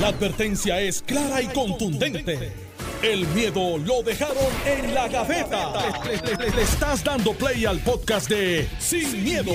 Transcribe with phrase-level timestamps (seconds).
[0.00, 2.52] La advertencia es clara y contundente.
[3.02, 4.36] El miedo lo dejaron
[4.66, 5.72] en la gaveta.
[6.04, 9.52] Le, le- le estás dando play al podcast de Sin, miedo,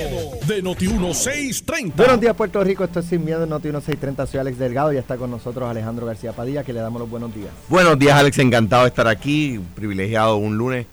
[0.47, 1.93] de Noti1630.
[1.95, 2.83] Buenos días, Puerto Rico.
[2.83, 4.27] Esto es Sin Miedo en Noti 1630.
[4.27, 7.33] Soy Alex Delgado y está con nosotros Alejandro García Padilla, que le damos los buenos
[7.33, 7.49] días.
[7.67, 8.37] Buenos días, Alex.
[8.37, 9.59] Encantado de estar aquí.
[9.75, 10.85] Privilegiado un lunes,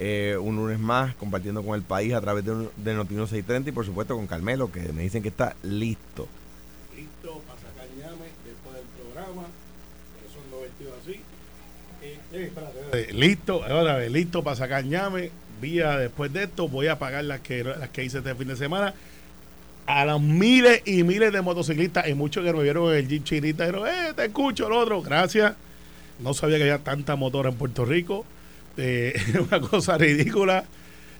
[0.00, 3.72] eh, un lunes más, compartiendo con el país a través de, de Notino 630 y
[3.72, 6.26] por supuesto con Carmelo, que me dicen que está listo
[13.12, 15.30] listo, ahora listo para sacar ñame.
[15.60, 18.56] Vía después de esto, voy a pagar las que, las que hice este fin de
[18.56, 18.94] semana.
[19.86, 23.22] A los miles y miles de motociclistas y muchos que me vieron en el Jeep
[23.24, 25.54] Chinita, dijeron, eh, te escucho, el otro, gracias.
[26.18, 28.24] No sabía que había tanta motora en Puerto Rico.
[28.76, 29.14] Eh,
[29.48, 30.64] una cosa ridícula.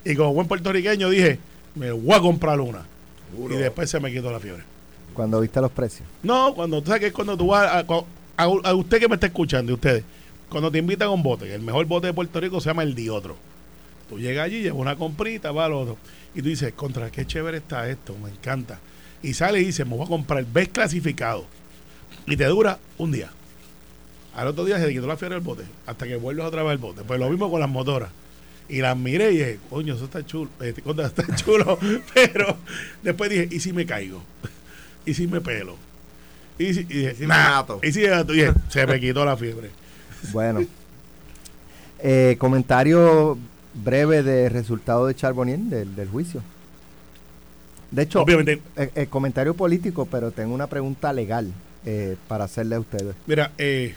[0.05, 1.39] Y como buen puertorriqueño dije,
[1.77, 2.83] me voy a comprar una.
[3.49, 4.63] Y después se me quitó la fiebre.
[5.15, 6.09] Cuando viste los precios.
[6.25, 9.15] No, cuando tú sabes que es cuando tú vas a, a- a usted que me
[9.15, 10.03] está escuchando, y ustedes,
[10.53, 12.83] cuando te invitan a un bote, que el mejor bote de Puerto Rico se llama
[12.83, 13.37] el Diotro.
[14.11, 15.97] Tú llegas allí, llevas una comprita, va al otro.
[16.35, 18.79] Y tú dices, contra qué chévere está esto, me encanta.
[19.23, 21.47] Y sale y dice, me voy a comprar ves clasificado.
[22.27, 23.31] Y te dura un día.
[24.35, 26.73] Al otro día se te quitó la fiebre del bote, hasta que vuelves otra vez
[26.73, 27.03] al bote.
[27.03, 28.11] Pues lo mismo con las motoras.
[28.69, 31.79] Y las miré y dije, coño, eso está chulo, eh, contra, está chulo.
[32.13, 32.59] Pero
[33.03, 34.23] después dije, ¿y si me caigo?
[35.07, 35.77] ¿Y si me pelo?
[36.59, 37.51] Y si, y dije, si me "Nah".
[37.57, 37.81] mato?
[37.83, 38.35] Y si me mato?
[38.35, 39.71] Y dije, se me quitó la fiebre.
[40.33, 40.61] Bueno.
[42.01, 43.39] Eh, comentario
[43.75, 46.43] breve de resultado de Charbonnier del, del juicio.
[47.91, 51.53] De hecho, Obviamente, eh, eh, comentario político, pero tengo una pregunta legal
[51.85, 53.15] eh, para hacerle a ustedes.
[53.27, 53.95] mira, eh,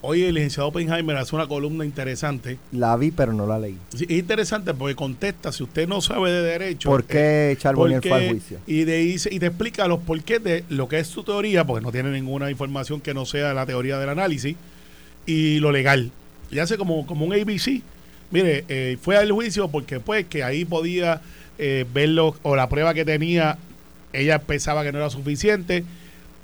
[0.00, 2.58] hoy el licenciado Oppenheimer hace una columna interesante.
[2.72, 3.76] La vi, pero no la leí.
[3.94, 6.88] Sí, es interesante porque contesta, si usted no sabe de derecho.
[6.88, 8.58] ¿Por qué Charbonnier porque- fue al juicio?
[8.66, 11.92] Y, de, y te explica los porqués de lo que es su teoría, porque no
[11.92, 14.56] tiene ninguna información que no sea la teoría del análisis,
[15.28, 16.10] y lo legal.
[16.50, 17.82] Y hace como, como un ABC.
[18.30, 21.20] Mire, eh, fue al juicio porque pues que ahí podía
[21.58, 23.58] eh, verlo, o la prueba que tenía,
[24.12, 25.84] ella pensaba que no era suficiente,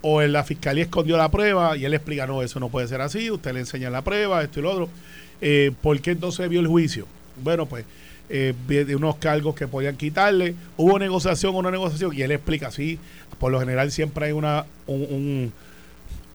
[0.03, 3.00] o en la fiscalía escondió la prueba, y él explica, no, eso no puede ser
[3.00, 4.89] así, usted le enseña la prueba, esto y lo otro.
[5.41, 7.06] Eh, ¿Por qué entonces vio el juicio?
[7.43, 7.84] Bueno, pues
[8.28, 10.55] eh, de unos cargos que podían quitarle.
[10.77, 12.99] Hubo negociación o no negociación y él explica así.
[13.39, 15.53] Por lo general siempre hay una, un, un-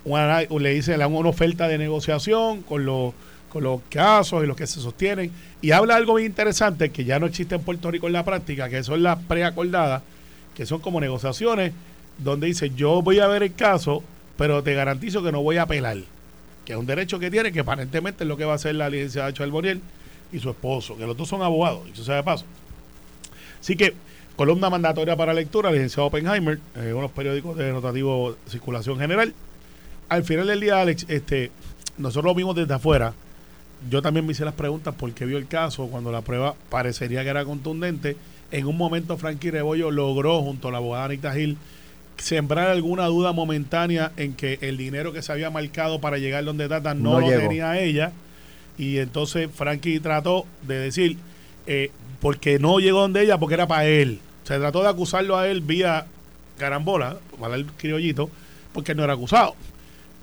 [0.05, 3.13] una- le dice le dan una oferta de negociación con los
[3.49, 7.19] con los casos y los que se sostienen y habla algo muy interesante que ya
[7.19, 10.03] no existe en Puerto Rico en la práctica que son las preacordadas
[10.55, 11.73] que son como negociaciones
[12.17, 14.03] donde dice yo voy a ver el caso
[14.37, 15.97] pero te garantizo que no voy a apelar
[16.65, 18.89] que es un derecho que tiene que aparentemente es lo que va a hacer la
[18.89, 19.81] licenciada Charboniel
[20.31, 22.45] y su esposo, que los dos son abogados, y eso de paso.
[23.59, 23.95] Así que,
[24.35, 29.33] columna mandatoria para lectura, licenciado Oppenheimer, eh, unos periódicos de notativo circulación general.
[30.09, 31.51] Al final del día, Alex, este,
[31.97, 33.13] nosotros lo vimos desde afuera.
[33.89, 37.23] Yo también me hice las preguntas por qué vio el caso cuando la prueba parecería
[37.23, 38.17] que era contundente.
[38.51, 41.57] En un momento, Frankie Rebollo logró, junto a la abogada Anita Gil,
[42.17, 46.67] sembrar alguna duda momentánea en que el dinero que se había marcado para llegar donde
[46.67, 48.11] Tata no, No lo tenía ella.
[48.77, 51.17] Y entonces Frankie trató de decir,
[51.67, 54.19] eh, porque no llegó donde ella, porque era para él.
[54.43, 56.07] Se trató de acusarlo a él vía
[56.57, 58.29] carambola, para el criollito,
[58.73, 59.55] porque no era acusado.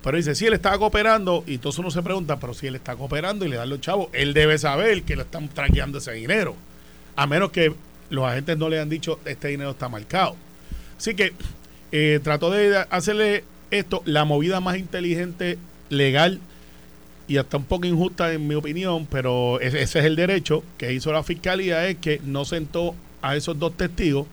[0.06, 2.94] Pero dice, si él estaba cooperando, y entonces uno se pregunta, pero si él está
[2.94, 6.54] cooperando y le dan los chavos, él debe saber que le están traqueando ese dinero.
[7.16, 7.74] A menos que
[8.08, 10.36] los agentes no le han dicho, este dinero está marcado.
[10.96, 11.32] Así que
[11.90, 15.58] eh, trató de hacerle esto la movida más inteligente,
[15.90, 16.38] legal
[17.26, 21.12] y hasta un poco injusta en mi opinión, pero ese, es el derecho que hizo
[21.12, 24.28] la fiscalía, es que no sentó a esos dos testigos,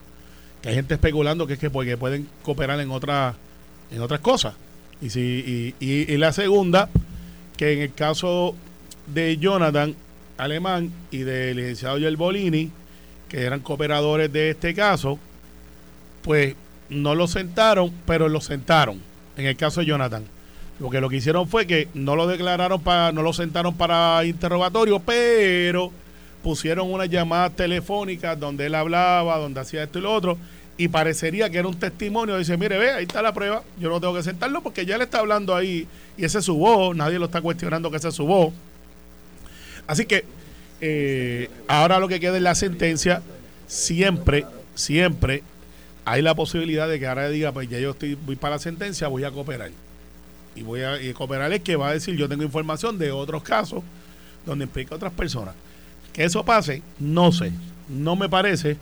[0.62, 3.34] que hay gente especulando que es que porque pueden cooperar en otras
[3.90, 4.54] en otras cosas.
[5.04, 6.90] Y, si, y, la segunda,
[7.58, 8.56] que en el caso
[9.08, 9.94] de Jonathan
[10.38, 12.72] Alemán y del licenciado Yerbolini,
[13.28, 15.20] que eran cooperadores de este caso,
[16.22, 16.56] pues
[16.88, 19.02] no lo sentaron, pero lo sentaron.
[19.36, 20.24] En el caso de Jonathan.
[20.80, 24.24] Lo que lo que hicieron fue que no lo declararon para, no lo sentaron para
[24.24, 25.92] interrogatorio, pero
[26.42, 30.38] pusieron unas llamadas telefónicas donde él hablaba, donde hacía esto y lo otro,
[30.78, 32.38] y parecería que era un testimonio.
[32.38, 35.04] Dice, mire, ve, ahí está la prueba, yo no tengo que sentarlo porque ya le
[35.06, 35.88] está hablando ahí,
[36.18, 38.54] y ese es su voz, nadie lo está cuestionando que esa es su voz.
[39.88, 40.26] Así que
[40.82, 43.22] eh, ahora lo que queda es la sentencia,
[43.68, 45.44] siempre, siempre
[46.06, 49.08] hay la posibilidad de que ahora diga, pues ya yo estoy, voy para la sentencia,
[49.08, 49.72] voy a cooperar.
[50.56, 53.84] Y voy a cooperar es que va a decir, yo tengo información de otros casos
[54.46, 55.56] donde implica otras personas.
[56.12, 57.52] Que eso pase, no sé,
[57.90, 58.78] no me parece,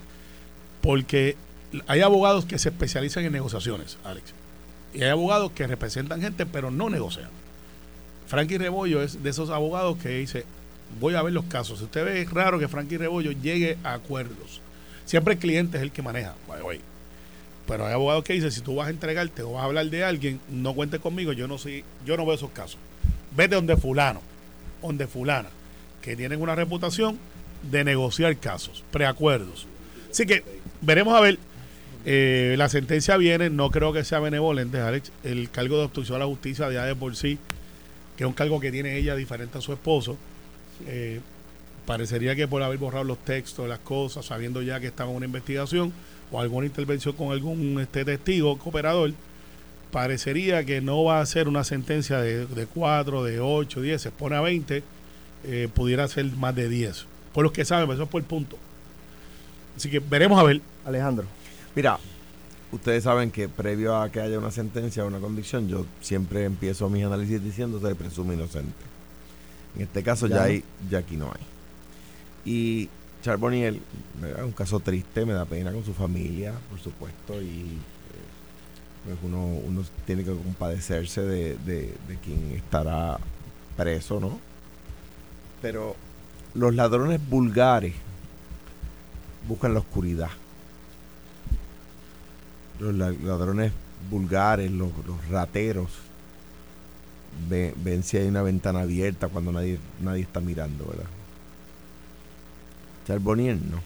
[0.81, 1.37] porque
[1.87, 4.33] hay abogados que se especializan en negociaciones, Alex.
[4.93, 7.29] Y hay abogados que representan gente, pero no negocian.
[8.27, 10.45] Frankie Rebollo es de esos abogados que dice,
[10.99, 11.79] voy a ver los casos.
[11.79, 14.61] Si usted ve, es raro que Frankie Rebollo llegue a acuerdos.
[15.05, 16.35] Siempre el cliente es el que maneja.
[17.67, 20.03] Pero hay abogados que dicen, si tú vas a entregarte o vas a hablar de
[20.03, 22.77] alguien, no cuentes conmigo, yo no soy, yo no veo esos casos.
[23.35, 24.21] Vete donde fulano,
[24.81, 25.49] donde fulana,
[26.01, 27.17] que tienen una reputación
[27.69, 29.67] de negociar casos, preacuerdos.
[30.09, 30.43] Así que
[30.81, 31.39] veremos a ver.
[32.05, 35.11] Eh, la sentencia viene, no creo que sea benevolente, Alex.
[35.23, 37.37] El cargo de obstrucción a la justicia ya de por sí,
[38.17, 40.17] que es un cargo que tiene ella diferente a su esposo.
[40.87, 41.19] Eh,
[41.85, 45.25] parecería que por haber borrado los textos, las cosas, sabiendo ya que estaba en una
[45.25, 45.93] investigación
[46.31, 49.11] o alguna intervención con algún este testigo, cooperador,
[49.91, 54.09] parecería que no va a ser una sentencia de, de 4, de 8, 10, se
[54.09, 54.83] expone a 20,
[55.43, 57.05] eh, pudiera ser más de 10.
[57.33, 58.57] Por los que saben, eso es por punto.
[59.75, 60.61] Así que veremos a ver.
[60.85, 61.25] Alejandro.
[61.75, 61.99] Mira,
[62.71, 66.89] ustedes saben que previo a que haya una sentencia o una convicción, yo siempre empiezo
[66.89, 68.73] mis análisis diciendo se presume inocente.
[69.75, 71.41] En este caso ya, hay, ya aquí no hay.
[72.43, 72.89] Y
[73.23, 73.79] Charboniel,
[74.37, 79.17] es un caso triste, me da pena con su familia, por supuesto, y eh, pues
[79.23, 83.17] uno, uno tiene que compadecerse de, de, de quien estará
[83.77, 84.39] preso, ¿no?
[85.61, 85.95] Pero
[86.53, 87.93] los ladrones vulgares
[89.47, 90.31] buscan la oscuridad
[92.81, 93.71] los ladrones
[94.09, 94.89] vulgares, los,
[95.29, 95.91] rateros,
[97.47, 101.05] ven, si hay una ventana abierta cuando nadie, nadie está mirando, ¿verdad?
[103.07, 103.79] Charbonnier no.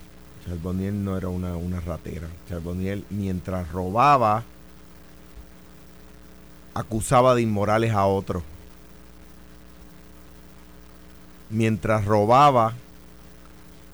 [0.46, 2.28] Charbonnier no era una, una ratera.
[2.48, 4.44] Charbonnier, mientras robaba,
[6.74, 8.44] acusaba de inmorales a otros.
[11.50, 12.74] Mientras robaba,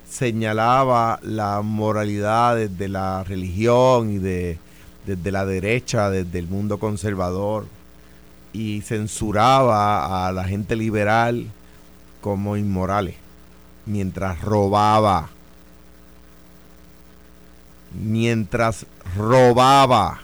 [0.10, 4.58] señalaba la moralidad de la religión y de
[5.06, 7.66] desde la derecha, desde el mundo conservador,
[8.54, 11.48] y censuraba a la gente liberal
[12.20, 13.16] como inmorales,
[13.86, 15.30] mientras robaba,
[17.94, 20.20] mientras robaba,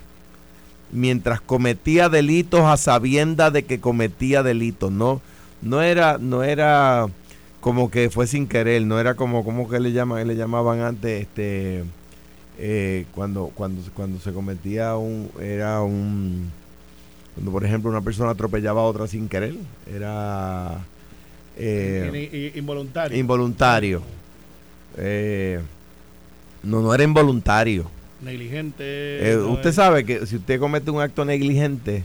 [0.92, 5.22] mientras cometía delitos a sabienda de que cometía delitos, no,
[5.62, 7.08] no era, no era
[7.60, 11.24] como que fue sin querer, no era como, como que le llaman, le llamaban antes,
[11.24, 11.84] este,
[12.60, 16.50] eh, cuando, cuando, cuando se cometía un, era un,
[17.36, 19.54] cuando por ejemplo una persona atropellaba a otra sin querer,
[19.86, 20.80] era
[21.56, 23.18] eh, involuntario.
[23.18, 24.02] Involuntario.
[24.98, 25.60] Eh,
[26.64, 27.90] no, no era involuntario.
[28.22, 29.38] Negligente.
[29.48, 32.04] usted sabe que si usted comete un acto negligente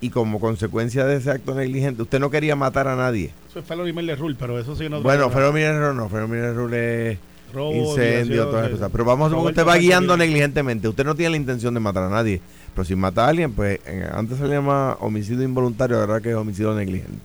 [0.00, 3.32] y como consecuencia de ese acto negligente, usted no quería matar a nadie.
[3.48, 5.00] Eso es felony rule, pero eso sí no.
[5.02, 7.18] Bueno, felony rule no, felony rule es
[7.54, 8.92] incendio, todas esas cosas.
[8.92, 10.88] Pero vamos a suponer que usted va guiando negligentemente.
[10.88, 12.40] Usted no tiene la intención de matar a nadie.
[12.74, 13.80] Pero si mata a alguien, pues
[14.12, 17.18] antes se le llama homicidio involuntario, verdad que es homicidio negligente.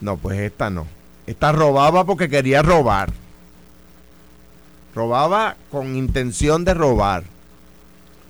[0.00, 0.86] No, pues esta no.
[1.26, 3.12] Esta robaba porque quería robar.
[4.94, 7.24] Robaba con intención de robar.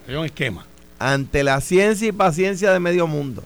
[0.08, 0.64] Es un esquema.
[0.98, 3.42] Ante la ciencia y paciencia de medio mundo.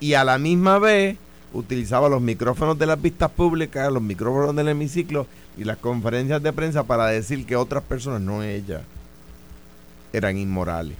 [0.00, 1.16] Y a la misma vez
[1.56, 5.26] utilizaba los micrófonos de las vistas públicas, los micrófonos del hemiciclo
[5.56, 8.82] y las conferencias de prensa para decir que otras personas, no ella,
[10.12, 10.96] eran inmorales.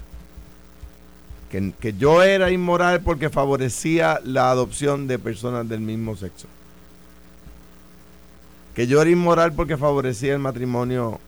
[1.50, 6.48] Que, que yo era inmoral porque favorecía la adopción de personas del mismo sexo.
[8.74, 11.20] Que yo era inmoral porque favorecía el matrimonio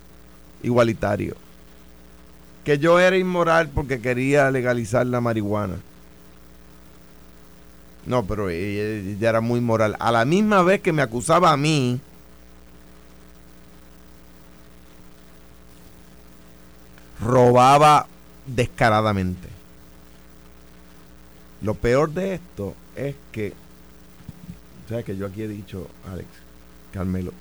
[0.62, 1.36] igualitario.
[2.64, 5.76] Que yo era inmoral porque quería legalizar la marihuana
[8.08, 9.94] no, pero ella, era muy moral.
[10.00, 12.00] A la misma vez que me acusaba a mí,
[17.20, 18.06] robaba
[18.46, 19.48] descaradamente.
[21.60, 23.52] Lo peor de esto es que,
[24.88, 26.28] sea, que yo aquí he dicho, Alex,
[26.94, 27.32] Carmelo,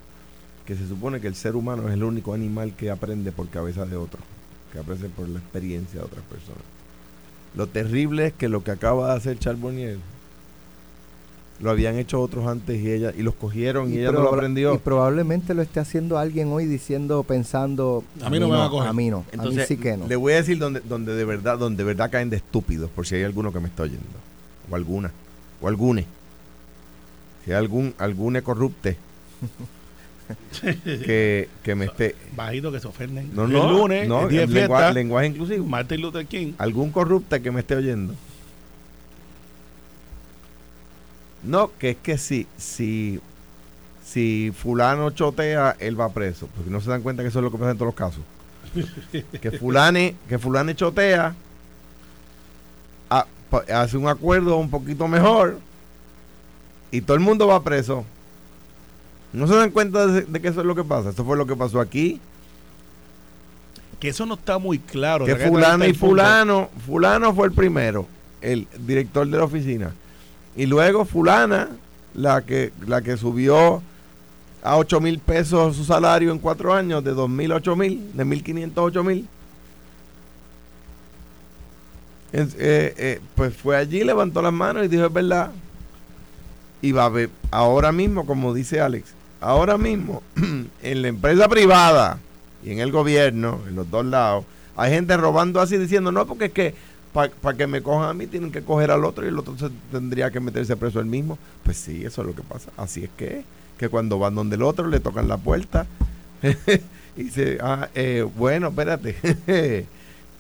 [0.66, 3.86] que se supone que el ser humano es el único animal que aprende por cabeza
[3.86, 4.20] de otro,
[4.74, 6.64] que aprende por la experiencia de otras personas.
[7.56, 9.98] Lo terrible es que lo que acaba de hacer Charbonnier
[11.60, 14.76] lo habían hecho otros antes y ella y los cogieron y, ella no lo aprendió.
[14.76, 18.70] Y probablemente lo esté haciendo alguien hoy diciendo, pensando, a mí no, me va a
[18.70, 18.90] coger.
[18.90, 20.08] A mí no, a mí sí que no.
[20.08, 23.08] Le voy a decir donde, donde de verdad, donde de verdad caen de estúpidos, por
[23.08, 24.06] si hay alguno que me está oyendo.
[24.70, 25.12] O alguna.
[25.62, 26.06] O algune.
[27.44, 28.98] Si hay algún, algune corrupte
[30.62, 32.16] que, que me esté.
[32.36, 33.32] Bajito que se ofenden.
[33.34, 35.66] No, no, el lunes, no, el lenguaje, lenguaje inclusivo.
[35.66, 36.54] Martin Luther King.
[36.60, 38.14] Algún corrupte que me esté oyendo
[41.48, 43.20] No, que es que si, si,
[44.06, 46.48] si fulano chotea, él va preso.
[46.56, 48.22] Porque no se dan cuenta que eso es lo que pasa en todos los casos.
[49.42, 51.36] que fulane, que fulane chotea,
[53.74, 55.60] hace un acuerdo un poquito mejor
[56.92, 58.06] y todo el mundo va preso.
[59.34, 61.10] No se dan cuenta de, que eso es lo que pasa.
[61.10, 62.20] Esto fue lo que pasó aquí.
[64.00, 65.26] Que eso no está muy claro.
[65.26, 68.06] Que fulano y fulano, fulano fue el primero,
[68.42, 69.92] el director de la oficina.
[70.58, 71.70] Y luego fulana,
[72.16, 73.82] la que, la que subió
[74.64, 78.12] a 8 mil pesos su salario en cuatro años, de 2 mil a 8 mil,
[78.14, 79.28] de 1.500 a 8 mil.
[82.34, 82.48] Eh,
[82.98, 85.52] eh, pues fue allí, levantó las manos y dijo, es verdad.
[86.82, 90.24] Y va a ver, ahora mismo, como dice Alex, ahora mismo,
[90.82, 92.20] en la empresa privada
[92.64, 94.44] y en el gobierno, en los dos lados,
[94.76, 96.76] hay gente robando así diciendo, no, porque es que
[97.26, 99.56] para que me cojan a mí tienen que coger al otro y el otro
[99.92, 101.38] tendría que meterse preso el mismo.
[101.64, 102.70] Pues sí, eso es lo que pasa.
[102.78, 103.44] Así es que,
[103.78, 105.88] que cuando van donde el otro le tocan la puerta
[107.18, 109.16] y dice, ah, eh, bueno, espérate,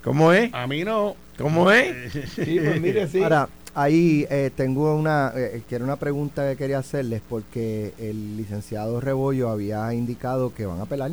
[0.03, 0.53] ¿cómo es?
[0.53, 1.15] A mí no.
[1.37, 2.13] ¿Cómo es?
[2.35, 3.23] Sí, pues mire, sí.
[3.23, 8.37] Ahora, ahí eh, tengo una, eh, que era una pregunta que quería hacerles porque el
[8.37, 11.11] licenciado Rebollo había indicado que van a apelar,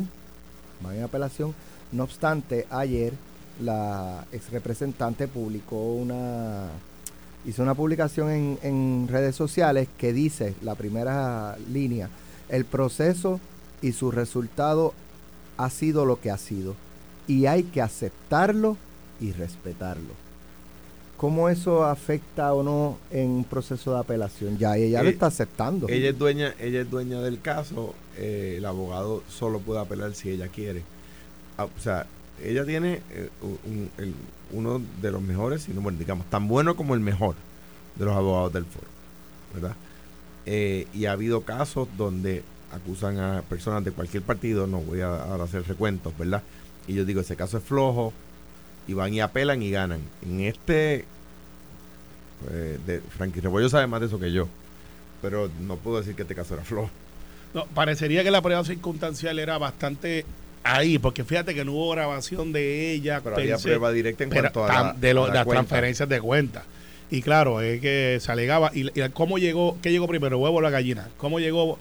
[0.81, 1.55] van en apelación.
[1.91, 3.13] No obstante, ayer
[3.61, 6.67] la ex representante publicó una,
[7.45, 12.09] hizo una publicación en, en redes sociales que dice, la primera línea,
[12.49, 13.39] el proceso
[13.81, 14.93] y su resultado
[15.57, 16.75] ha sido lo que ha sido
[17.27, 18.77] y hay que aceptarlo
[19.19, 20.25] y respetarlo.
[21.17, 24.57] ¿Cómo eso afecta o no en un proceso de apelación?
[24.57, 25.87] Ya ella lo eh, está aceptando.
[25.87, 27.95] Ella es dueña, ella es dueña del caso.
[28.17, 30.83] Eh, el abogado solo puede apelar si ella quiere.
[31.57, 32.05] Ah, o sea,
[32.43, 33.29] ella tiene eh,
[34.51, 37.35] uno de los mejores, sino bueno, digamos, tan bueno como el mejor
[37.95, 38.87] de los abogados del foro,
[39.53, 39.75] ¿verdad?
[40.47, 45.67] y ha habido casos donde acusan a personas de cualquier partido, no voy a, hacer
[45.67, 46.43] recuentos, ¿verdad?
[46.87, 48.13] Y yo digo, ese caso es flojo,
[48.87, 50.01] y van y apelan y ganan.
[50.21, 51.05] En este,
[52.43, 54.47] pues, de Frankie Rebollo sabe más de eso que yo,
[55.21, 56.89] pero no puedo decir que este caso era flojo.
[57.53, 60.25] No, parecería que la prueba circunstancial era bastante
[60.65, 63.21] ahí, porque fíjate que no hubo grabación de ella.
[63.23, 66.63] Pero había prueba directa en cuanto a, de las transferencias de cuenta.
[67.11, 68.71] Y claro, es que se alegaba.
[68.73, 69.77] Y, cómo llegó?
[69.81, 71.09] ¿Qué llegó primero, huevo o la gallina?
[71.17, 71.77] ¿Cómo llegó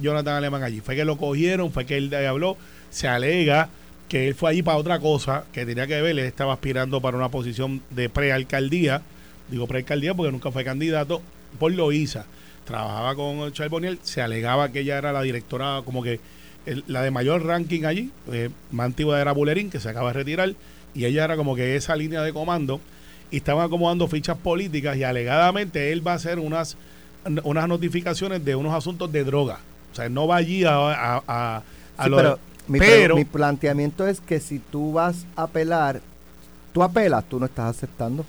[0.00, 0.80] Jonathan Alemán allí?
[0.80, 2.56] Fue que lo cogieron, fue que él habló.
[2.90, 3.68] Se alega
[4.08, 7.16] que él fue allí para otra cosa que tenía que ver, él estaba aspirando para
[7.16, 9.02] una posición de prealcaldía,
[9.48, 11.22] digo prealcaldía porque nunca fue candidato,
[11.58, 12.26] por Loíza.
[12.64, 16.20] Trabajaba con Charboniel, se alegaba que ella era la directora, como que
[16.86, 20.54] la de mayor ranking allí, eh, más antigua era Bulerín, que se acaba de retirar,
[20.94, 22.80] y ella era como que esa línea de comando,
[23.30, 26.76] y estaban acomodando fichas políticas, y alegadamente él va a hacer unas,
[27.42, 29.58] unas notificaciones de unos asuntos de droga.
[29.92, 31.62] O sea, no va allí a, a,
[31.96, 36.00] a, mi, pero, mi planteamiento es que si tú vas a apelar,
[36.72, 38.24] tú apelas, tú no estás aceptando.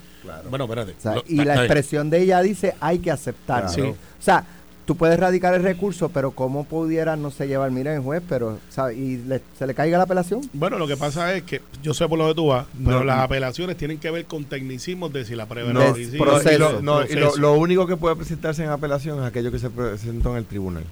[0.50, 0.96] Bueno, espérate.
[1.28, 3.66] y la expresión de ella dice hay que aceptar.
[3.66, 4.44] O sea,
[4.86, 8.60] tú puedes radicar el recurso, pero ¿cómo pudiera, no sé, llevar, mira, el juez, pero,
[8.96, 9.20] ¿y
[9.58, 10.42] se le caiga la apelación?
[10.54, 13.20] Bueno, lo que pasa es que, yo sé por lo que tú vas, pero las
[13.20, 16.82] apelaciones tienen que ver con tecnicismos de si la prueba no, es proceso.
[16.82, 20.46] lo, lo, único que puede presentarse en apelación es aquello que se presentó en el
[20.46, 20.84] tribunal.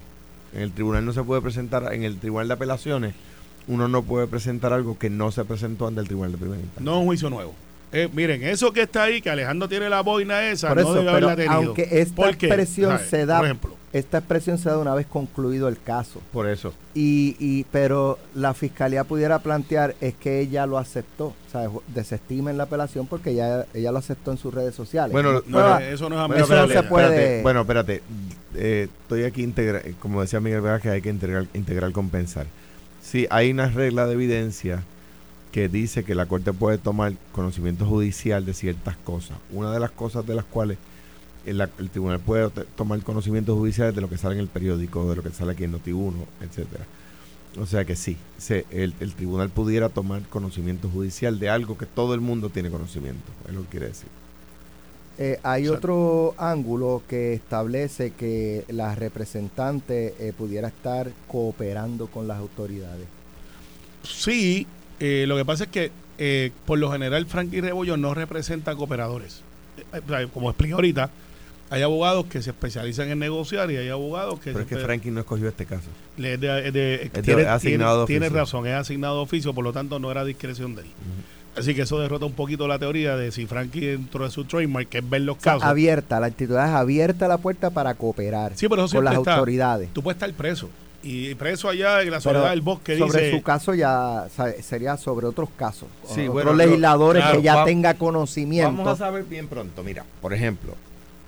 [0.52, 3.14] En el tribunal no se puede presentar, en el tribunal de apelaciones
[3.66, 6.84] uno no puede presentar algo que no se presentó ante el tribunal de primera instancia.
[6.84, 7.54] No un juicio nuevo.
[7.92, 11.36] Eh, miren, eso que está ahí, que Alejandro tiene la boina esa, no debe haberla
[11.36, 11.52] tenido.
[11.52, 13.40] Aunque esta expresión se da,
[13.94, 16.20] esta expresión se da una vez concluido el caso.
[16.32, 16.74] Por eso.
[16.94, 22.58] Y, y pero la fiscalía pudiera plantear es que ella lo aceptó, o sea, desestimen
[22.58, 25.12] la apelación porque ella, ella lo aceptó en sus redes sociales.
[25.12, 27.40] Bueno, eso no, es eso no se puede.
[27.42, 28.02] bueno, espérate,
[28.56, 32.46] eh, estoy aquí integra, como decía Miguel Vega que hay que integrar, integrar compensar.
[33.00, 34.82] Sí, hay una regla de evidencia
[35.52, 39.38] que dice que la Corte puede tomar conocimiento judicial de ciertas cosas.
[39.52, 40.78] Una de las cosas de las cuales
[41.46, 45.22] el, tribunal puede tomar conocimiento judicial de lo que sale en el periódico, de lo
[45.22, 46.84] que sale aquí en Noti1, etcétera.
[47.60, 48.16] O sea que sí,
[48.70, 53.30] el, el, tribunal pudiera tomar conocimiento judicial de algo que todo el mundo tiene conocimiento,
[53.48, 54.08] es lo que quiere decir.
[55.16, 62.38] Eh, hay otro ángulo que establece que la representante eh, pudiera estar cooperando con las
[62.38, 63.06] autoridades.
[64.02, 64.66] Sí,
[64.98, 69.42] eh, lo que pasa es que por lo general Frankie Rebollo no representa cooperadores.
[70.32, 71.10] como expliqué ahorita,
[71.74, 74.52] hay abogados que se especializan en negociar y hay abogados que...
[74.52, 75.88] Pero es que Frankie no escogió este caso.
[76.14, 77.48] tiene,
[78.06, 80.88] tiene, razón, es asignado oficio, por lo tanto no era discreción de él.
[81.56, 84.88] Así que eso derrota un poquito la teoría de si Frankie dentro de su trademark,
[84.88, 85.64] que es ver los casos.
[85.64, 89.92] Abierta, la actitud es abierta la puerta para cooperar sí, pero con las autoridades.
[89.92, 90.70] Tú puedes estar preso.
[91.02, 94.26] y preso allá en la soledad Pero del bosque sobre dice su caso ya
[94.62, 95.88] sería sobre otros casos.
[96.06, 98.70] Sí, otros bueno, legisladores claro, que ya va- tenga conocimiento.
[98.70, 99.82] Vamos a saber bien pronto.
[99.82, 100.74] Mira, por ejemplo,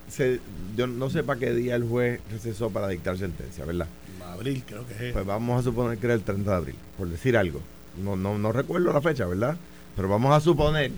[0.08, 0.40] se-
[0.76, 3.88] yo no sé para qué día el juez recesó para dictar sentencia, ¿verdad?
[4.32, 7.08] abril creo que es Pues vamos a suponer que era el 30 de abril, por
[7.08, 7.60] decir algo.
[8.02, 9.56] No, no, no recuerdo la fecha, ¿verdad?
[9.94, 10.90] Pero vamos a suponer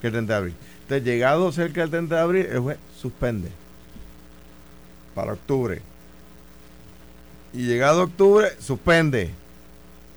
[0.00, 0.54] que el 30 de abril.
[0.82, 3.48] Entonces, llegado cerca del 30 de abril, el juez suspende
[5.14, 5.82] para octubre.
[7.52, 9.30] Y llegado octubre, suspende.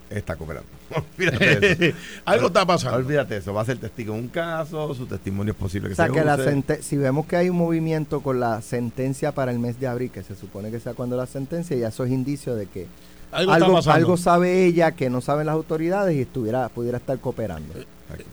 [0.10, 0.70] Está cooperando.
[1.18, 1.98] Olvídate eso.
[2.26, 3.54] algo está pasando Olvídate eso.
[3.54, 6.12] Va a ser testigo en un caso, su testimonio es posible que O sea, se
[6.14, 9.80] que la sente- si vemos que hay un movimiento con la sentencia para el mes
[9.80, 12.66] de abril, que se supone que sea cuando la sentencia, ya eso es indicio de
[12.68, 12.88] que
[13.32, 17.74] algo, algo, sabe ella que no saben las autoridades y estuviera pudiera estar cooperando.
[17.74, 17.86] Porque,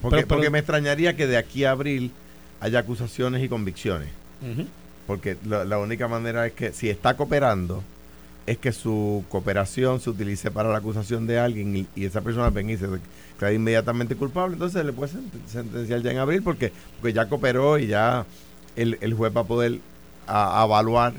[0.02, 2.10] Pero- pero- porque me extrañaría que de aquí a abril
[2.60, 4.08] haya acusaciones y convicciones.
[5.06, 7.82] Porque la, la única manera es que si está cooperando,
[8.50, 12.72] es que su cooperación se utilice para la acusación de alguien y, esa persona venga
[12.72, 16.72] y se declara inmediatamente culpable, entonces se le puede sent- sentenciar ya en abril porque,
[17.00, 18.26] porque ya cooperó y ya
[18.76, 19.78] el, el juez va a poder
[20.26, 21.12] a- evaluar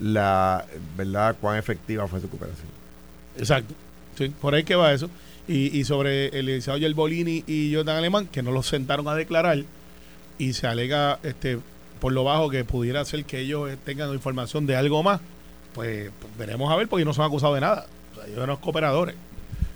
[0.00, 0.66] la
[0.96, 2.66] verdad cuán efectiva fue su cooperación.
[3.38, 3.74] Exacto.
[4.18, 5.08] Sí, por ahí que va eso.
[5.48, 9.64] Y, y sobre el licenciado Yerbolini y Jordan Alemán, que no los sentaron a declarar
[10.38, 11.58] y se alega este
[12.00, 15.20] por lo bajo que pudiera ser que ellos tengan información de algo más,
[15.74, 17.86] pues, pues, veremos a ver porque no son acusados de nada.
[18.12, 19.14] O sea, ellos no son cooperadores.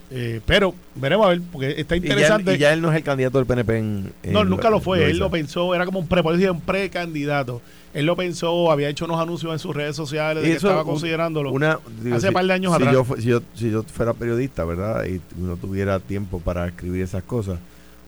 [0.08, 2.54] Eh, pero veremos a ver, porque está Y ya, él, interesante.
[2.54, 4.12] y ya él no es el candidato del PNP en...
[4.22, 5.10] en no, nunca lo fue.
[5.10, 7.60] él lo pensó, era como un pre, un precandidato.
[7.92, 10.82] Él lo pensó, había hecho unos anuncios en sus redes sociales de Y que estaba
[10.82, 11.50] un- considerándolo.
[11.50, 12.94] Una, digo, Hace si- par de años si atrás.
[12.94, 15.04] Yo, si, yo, si yo fuera periodista, ¿verdad?
[15.06, 17.58] Y no tuviera tiempo para escribir esas cosas,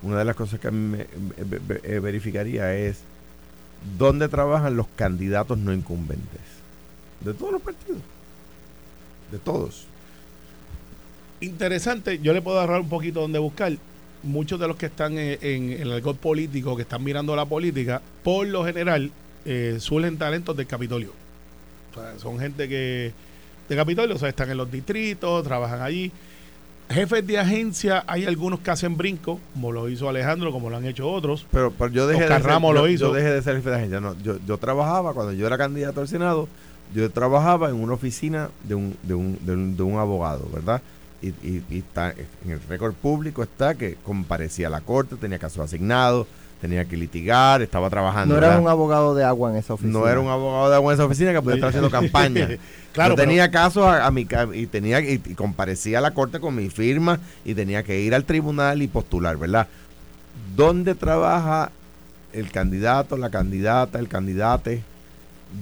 [0.02, 1.06] una de las cosas que me, me-
[1.68, 2.98] me- eh, verificaría es
[3.98, 6.40] dónde trabajan los candidatos no incumbentes.
[7.20, 8.00] De todos los partidos.
[9.32, 9.86] De todos.
[11.40, 13.72] interesante, yo le puedo agarrar un poquito donde buscar.
[14.24, 17.44] Muchos de los que están en, en- en el alcohol político, que están mirando la
[17.44, 19.12] política, por lo general
[19.44, 21.12] eh, surgen talentos del Capitolio.
[21.92, 23.12] O sea, son gente que
[23.68, 26.10] de Capitolio, o sea, están en los distritos, trabajan allí.
[26.90, 30.86] Jefes de agencia, hay algunos que hacen brinco, como lo hizo Alejandro, como lo han
[30.86, 31.46] hecho otros.
[31.52, 33.06] Pero, pero yo dejé Oscar de ser, Ramos yo, lo hizo.
[33.08, 34.00] yo dejé de ser jefe de agencia.
[34.00, 36.48] No, yo, yo trabajaba, cuando yo era candidato al Senado,
[36.94, 40.80] yo trabajaba en una oficina de un, de un, de un, de un abogado, ¿verdad?
[41.20, 42.12] Y, y- y está,
[42.44, 46.26] en el récord público está que comparecía a la corte, tenía casos asignados,
[46.60, 48.34] tenía que litigar, estaba trabajando.
[48.34, 48.62] No era ¿verdad?
[48.62, 49.98] un abogado de agua en esa oficina.
[49.98, 52.48] No era un abogado de agua en esa oficina que podía estar haciendo campaña.
[52.92, 56.40] Claro, yo tenía casos a, a mi y tenía y, y comparecía a la corte
[56.40, 59.66] con mi firma y tenía que ir al tribunal y postular, ¿verdad?
[60.56, 61.70] ¿Dónde trabaja
[62.32, 64.82] el candidato, la candidata, el candidate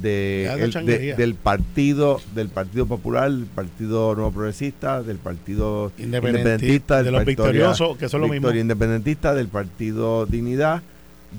[0.03, 7.03] de, el- del partido del Partido Popular, del Partido Nuevo Progresista, del Partido Independenti- Independentista,
[7.03, 8.51] de los Victoria- victoriosos, que son lo mismo.
[8.51, 10.83] Independentista, del Partido Dignidad,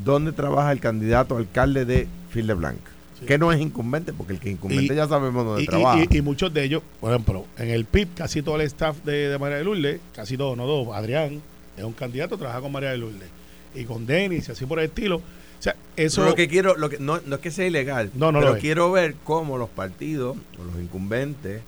[0.05, 2.77] ¿dónde trabaja el candidato alcalde de Fil de Blanc?
[3.19, 3.25] Sí.
[3.25, 6.05] Que no es incumbente, porque el que incumbente Y- ya sabemos dónde Y, trabaja.
[6.09, 9.29] y- y muchos de ellos, por ejemplo, en el PIB, casi todo el staff de,
[9.29, 11.41] de María de Lourdes, casi todo, no todo, Adrián
[11.77, 13.27] es un candidato, trabaja con María de Lourdes.
[13.75, 15.21] Y con Denis, y así por el estilo.
[15.59, 16.21] O sea, eso.
[16.21, 18.45] Pero lo que quiero, lo que, no, no es que sea ilegal, No, no lo
[18.45, 18.61] pero es.
[18.61, 21.61] quiero ver cómo los partidos o los incumbentes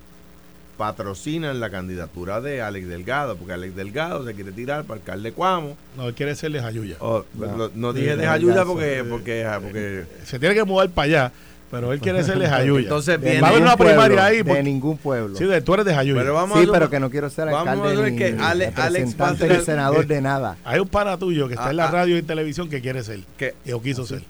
[0.77, 5.35] patrocinan la candidatura de Alex Delgado, porque Alex Delgado se quiere tirar para alcalde de
[5.35, 5.75] Cuamo.
[5.97, 6.95] no él quiere ser de Jayuya.
[7.01, 7.57] O- No.
[7.57, 9.09] lo- no dije de ayuda ya porque, eso.
[9.09, 11.31] porque, ah, porque Se tiene que mudar para allá,
[11.71, 12.83] pero él quiere ser de Jayuya.
[12.83, 13.41] entonces viene.
[13.41, 15.35] Va a haber una primaria ahí, De ningún pueblo.
[15.37, 16.21] sí, de- tú eres de Jayuya.
[16.21, 18.25] Pero vamos sí, a pero que no quiero ser vamos a alcalde ver ni que
[18.39, 20.57] Ale- Alex va a representante ser- ni senador de nada.
[20.65, 21.91] Hay un pana tuyo que está Ah, en la ah.
[21.91, 24.23] radio y en televisión que quiere ser, que o quiso ser.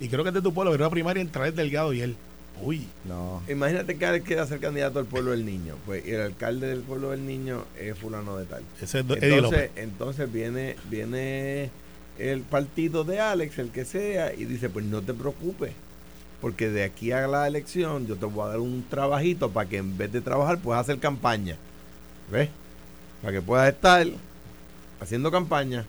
[0.00, 2.16] Y creo que es de tu pueblo, pero una primaria entre él Delgado y él.
[2.60, 3.42] Uy, No.
[3.48, 6.80] Imagínate que Alex quiera ser candidato al pueblo del niño, pues y el alcalde del
[6.80, 8.62] pueblo del niño es fulano de tal.
[8.80, 9.58] ese es Eddie López.
[9.58, 11.70] Entonces, entonces viene, viene
[12.18, 15.72] el partido de Alex, el que sea, y dice, pues no te preocupes,
[16.42, 19.76] porque de aquí a la elección yo te voy a dar un trabajito para que
[19.76, 21.56] en vez de trabajar puedas hacer campaña.
[22.32, 22.50] ¿Ves?
[23.22, 24.04] Para que puedas estar
[25.00, 25.86] haciendo campaña.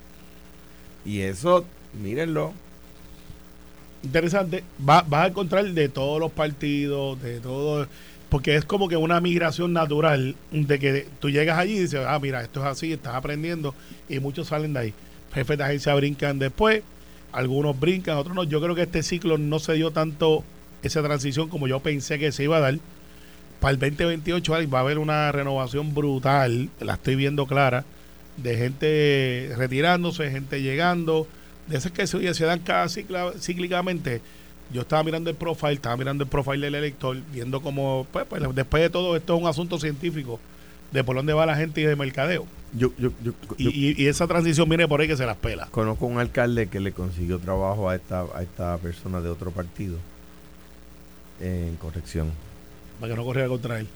[1.03, 1.65] Y eso,
[1.99, 2.53] mírenlo.
[4.03, 4.63] interesante.
[4.87, 7.87] Va, vas a encontrar de todos los partidos, de todo,
[8.29, 12.19] porque es como que una migración natural de que tú llegas allí y dices, ah,
[12.19, 13.73] mira, esto es así, estás aprendiendo,
[14.07, 14.93] y muchos salen de ahí.
[15.33, 16.83] Jefes de agencia brincan después,
[17.33, 18.43] algunos brincan, otros no.
[18.43, 20.43] Yo creo que este ciclo no se dio tanto
[20.83, 22.75] esa transición como yo pensé que se iba a dar.
[23.59, 27.85] Para el 2028 Alex, va a haber una renovación brutal, la estoy viendo clara,
[28.37, 31.27] de gente retirándose, gente llegando,
[31.67, 34.21] de esas que se, se dan cada cicla- cíclicamente
[34.71, 38.41] yo estaba mirando el profile, estaba mirando el profile del elector, viendo cómo, pues, pues,
[38.55, 40.39] después de todo esto es un asunto científico
[40.91, 42.45] de por dónde va la gente y de mercadeo.
[42.75, 45.67] Yo, yo, yo, Y, y- esa transición viene por ahí que se las pela.
[45.71, 49.97] conozco un alcalde que le consiguió trabajo a esta, a esta persona de otro partido
[51.39, 52.31] en corrección.
[52.99, 53.88] Para que no corriera contra él.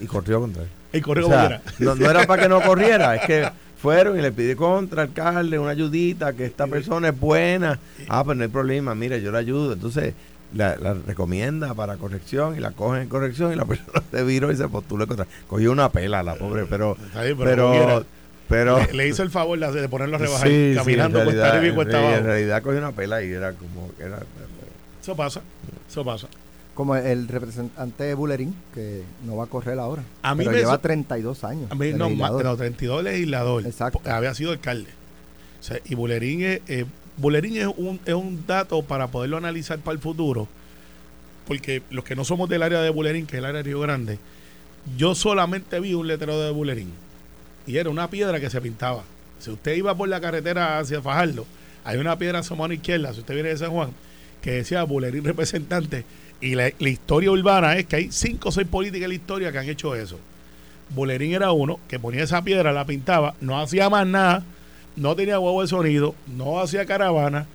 [0.00, 0.68] Y corrió contra él.
[0.94, 4.22] Y corrió O sea, no, no era para que no corriera, es que fueron y
[4.22, 7.80] le pidió contra alcalde una ayudita, que esta persona es buena.
[8.08, 9.72] Ah, pues no hay problema, mira, yo la ayudo.
[9.72, 10.14] Entonces
[10.54, 14.52] la, la recomienda para corrección y la cogen en corrección y la persona se viró
[14.52, 15.26] y se postuló contra.
[15.48, 16.96] Cogió una pela la pobre, pero.
[17.06, 17.86] Está bien, pero quiera.
[17.86, 18.06] Pero.
[18.48, 21.24] Pero le, le hizo el favor de, de ponerlo a rebajar Sí, sí, caminando en
[21.24, 23.90] cuesta realidad- arriba y cuesta en realidad cogió una pela y era como.
[23.98, 24.20] Era,
[25.02, 25.40] Eso pasa.
[25.88, 26.28] Eso pasa.
[26.74, 30.02] Como el representante de Bulerín, que no va a correr ahora.
[30.22, 31.70] A mí pero me lleva so- 32 años.
[31.70, 32.44] A mí, no, legislador.
[32.44, 33.66] no, 32 legislador.
[33.66, 34.00] Exacto.
[34.10, 34.90] Había sido alcalde.
[35.60, 36.84] O sea, y Bulerín es, eh,
[37.16, 40.48] Bulerín es un, es un dato para poderlo analizar para el futuro.
[41.46, 43.78] Porque los que no somos del área de Bulerín, que es el área de Río
[43.80, 44.18] Grande,
[44.96, 46.90] yo solamente vi un letrero de Bulerín.
[47.66, 49.04] Y era una piedra que se pintaba.
[49.38, 51.46] Si usted iba por la carretera hacia Fajardo,
[51.84, 53.90] hay una piedra a su mano izquierda, si usted viene de San Juan,
[54.40, 56.04] que decía Bulerín representante.
[56.40, 59.58] Y la, historia urbana es que hay cinco o seis políticas en la historia que
[59.58, 60.18] han hecho eso.
[60.90, 64.44] Bolerín era uno que ponía esa piedra, la pintaba, no hacía más nada,
[64.96, 67.46] no tenía huevo de sonido, no hacía caravana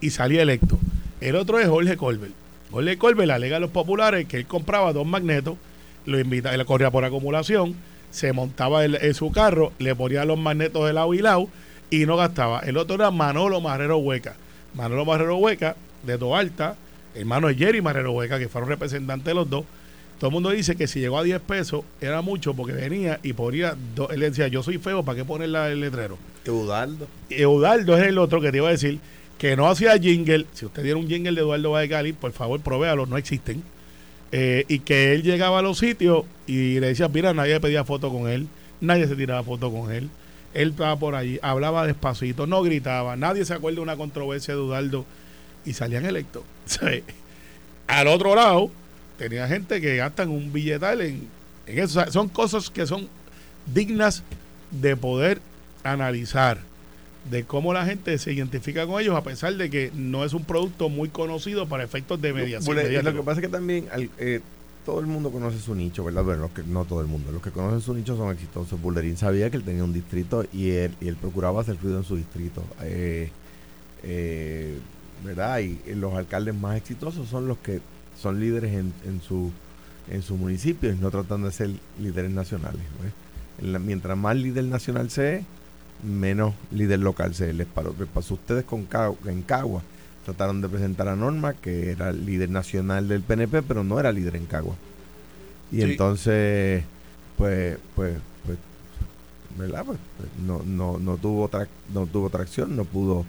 [0.00, 0.78] y salía electo.
[1.20, 2.34] El otro es Jorge Colbert.
[2.70, 5.56] Jorge Colbert le alega a los populares que él compraba dos magnetos,
[6.04, 7.76] lo invitaba, él corría por acumulación,
[8.14, 11.48] se montaba en, en su carro, le ponía los magnetos de lado y lado
[11.90, 12.60] y no gastaba.
[12.60, 14.36] El otro era Manolo Marrero Hueca.
[14.74, 15.74] Manolo Marrero Hueca,
[16.04, 16.76] de Toalta,
[17.14, 19.64] hermano de Jerry Marrero Hueca, que fueron representantes de los dos.
[20.18, 23.32] Todo el mundo dice que si llegó a 10 pesos era mucho porque venía y
[23.32, 26.16] ponía, do- él decía, yo soy feo, ¿para qué poner la- el letrero?
[26.44, 27.08] Eudaldo.
[27.30, 29.00] Eudaldo es el otro que te iba a decir
[29.38, 30.46] que no hacía jingle.
[30.52, 33.62] Si usted tiene un jingle de Eduardo Vallecali, por favor, provéalo, no existen.
[34.36, 38.10] Eh, y que él llegaba a los sitios y le decía, mira, nadie pedía foto
[38.10, 38.48] con él,
[38.80, 40.10] nadie se tiraba foto con él.
[40.54, 44.60] Él estaba por allí, hablaba despacito, no gritaba, nadie se acuerda de una controversia de
[44.60, 45.06] Eudaldo
[45.64, 46.42] y salían electos.
[47.86, 48.72] Al otro lado,
[49.18, 51.28] tenía gente que gastan un billetal en,
[51.68, 52.04] en eso.
[52.10, 53.08] Son cosas que son
[53.72, 54.24] dignas
[54.72, 55.40] de poder
[55.84, 56.58] analizar
[57.30, 60.44] de cómo la gente se identifica con ellos a pesar de que no es un
[60.44, 62.74] producto muy conocido para efectos de mediación.
[62.74, 64.40] Bueno, lo que pasa es que también al- eh,
[64.84, 66.22] todo el mundo conoce su nicho, ¿verdad?
[66.24, 67.32] Bueno, los que, no todo el mundo.
[67.32, 68.78] Los que conocen su nicho son exitosos.
[68.80, 72.04] Bullerín sabía que él tenía un distrito y él, y él procuraba hacer ruido en
[72.04, 72.62] su distrito.
[72.82, 73.30] Eh,
[74.02, 74.78] eh,
[75.24, 75.60] ¿Verdad?
[75.60, 77.80] Y eh, los alcaldes más exitosos son los que
[78.20, 79.50] son líderes en, en su
[80.10, 82.82] en su municipio y no tratan de ser líderes nacionales.
[83.80, 85.44] mientras más líder nacional se es,
[86.02, 87.54] menos líder local se es.
[87.56, 89.82] Les, paró- les pasó a ustedes con Cagua- en Cagua
[90.24, 94.36] trataron de presentar a Norma, que era líder nacional del PNP, pero no era líder
[94.36, 94.74] en Cagua.
[95.70, 95.82] Y Sí.
[95.82, 96.82] entonces,
[97.36, 98.14] pues, pues,
[98.46, 98.58] pues,
[99.58, 99.84] ¿verdad?
[99.84, 103.24] Pues, pues, no, no, no tuvo tra- no tuvo tracción, no pudo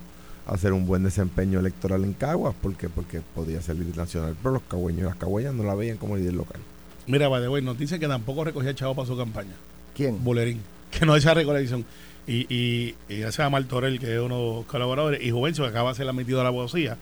[0.48, 4.62] hacer un buen desempeño electoral en Caguas, porque porque podía ser líder nacional, pero los
[4.64, 6.62] cagüeños y las cagüeñas no la veían como líder local.
[7.08, 9.54] Mira, by the way, nos dicen que tampoco recogía chavo para su campaña.
[9.96, 10.24] ¿Quién?
[10.24, 11.84] Bolerín, que no esa recolección.
[12.28, 15.70] Y, y, y gracias a Martorell, que es uno de los colaboradores, y Juvencio, que
[15.70, 16.98] acaba de ser admitido a la abogacía,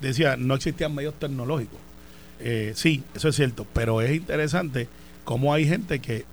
[0.00, 1.78] decía, no existían medios tecnológicos.
[2.40, 4.86] Eh, sí, eso es cierto, pero es interesante
[5.24, 6.24] cómo hay gente que,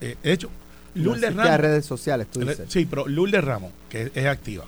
[0.00, 0.48] eh, de hecho,
[0.94, 2.66] Lourdes Ramos, redes sociales, tú dices.
[2.68, 4.64] sí, pero Lourdes Ramos, que es, es activa.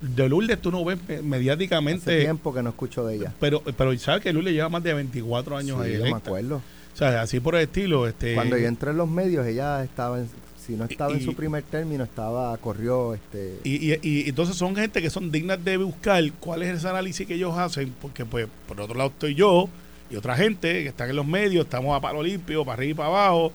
[0.00, 3.32] De Lourdes tú no ves eh, Hace mediáticamente, tiempo que no escucho de ella.
[3.38, 6.56] pero, pero sabes que Lourdes lleva más de 24 años Sí, ahí yo me acuerdo.
[6.56, 8.06] O sea, así por el estilo.
[8.06, 10.28] Este, Cuando yo entré en los medios, ella estaba, en-
[10.66, 14.74] si no estaba en su primer término, estaba, corrió, este, Y, y, y entonces son
[14.74, 18.46] gente que son dignas de buscar cuál es ese análisis que ellos hacen, porque pues
[18.66, 19.68] por otro lado estoy yo
[20.10, 22.94] y otra gente que están en los medios, estamos a palo limpio, para arriba y
[22.94, 23.52] para abajo,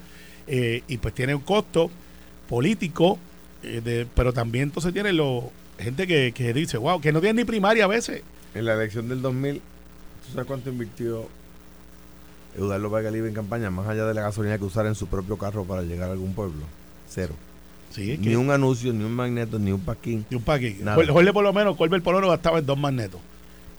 [0.47, 1.89] eh, y pues tiene un costo
[2.47, 3.17] político,
[3.63, 5.43] eh, de- pero también entonces tiene los
[5.79, 8.21] gente que, que dice, wow, que no tiene ni primaria a veces.
[8.53, 9.55] En la elección del 2000,
[10.25, 11.27] ¿tú sabes cuánto invirtió
[12.57, 15.63] Eudaldo Libre en campaña, más allá de la gasolina que usara en su propio carro
[15.65, 16.63] para llegar a algún pueblo?
[17.09, 17.33] Cero.
[17.91, 20.25] Sí, es Ni que- un anuncio, ni un magneto, ni un paquín.
[20.29, 20.43] y un.
[20.83, 21.03] Nada.
[21.11, 23.19] Jorge, por lo menos, Colbert por lo menos gastaba en dos magnetos.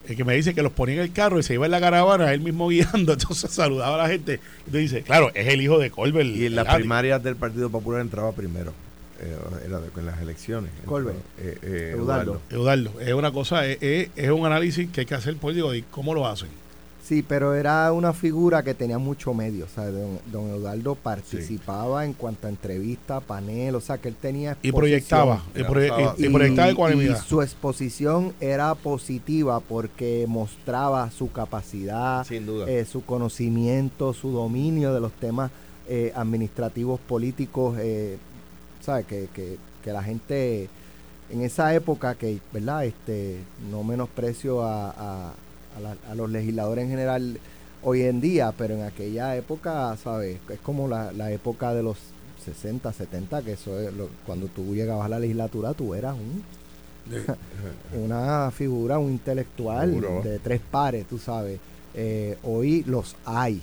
[0.09, 1.79] El que me dice que los ponía en el carro y se iba en la
[1.79, 4.41] caravana, él mismo guiando, entonces saludaba a la gente.
[4.67, 6.27] Y te dice, claro, es el hijo de Colbert.
[6.29, 8.73] Y en las primarias del Partido Popular entraba primero.
[9.23, 10.71] eh, era de- en las elecciones.
[10.87, 11.19] Colbert.
[11.39, 12.41] Eh, eh, Eudaldo.
[12.51, 12.91] Eudaldo.
[12.91, 15.83] Eduardo, es una cosa, es, es- es un análisis que hay que hacer político y
[15.83, 16.49] cómo lo hacen.
[17.11, 19.65] Sí, pero era una figura que tenía mucho medio.
[19.65, 24.15] O sea, don, don Eduardo participaba en cuanto a entrevista, panel, o sea, que él
[24.15, 24.57] tenía.
[24.63, 25.43] Y proyectaba.
[25.53, 27.19] Y, proye- y- y proyectaba ecuanimidad.
[27.21, 32.71] y su exposición era positiva porque mostraba su capacidad, Sin duda.
[32.71, 35.51] eh, su conocimiento, su dominio de los temas
[35.89, 38.19] eh, administrativos, políticos, eh,
[38.81, 39.03] ¿sabe?
[39.03, 40.69] Que, que, que la gente
[41.29, 42.85] en esa época, que, ¿verdad?
[42.85, 45.33] Este, no menosprecio a, a,
[45.81, 47.39] a la- a los legisladores en general
[47.83, 50.39] hoy en día, pero en aquella época, ¿sabes?
[50.49, 51.97] Es como la, la época de los
[52.45, 56.43] 60, 70, que eso es lo- cuando tú llegabas a la legislatura, tú eras un
[58.05, 60.21] una figura, un intelectual Seguro.
[60.23, 61.59] de tres pares, tú sabes.
[61.95, 63.61] Eh, hoy los hay,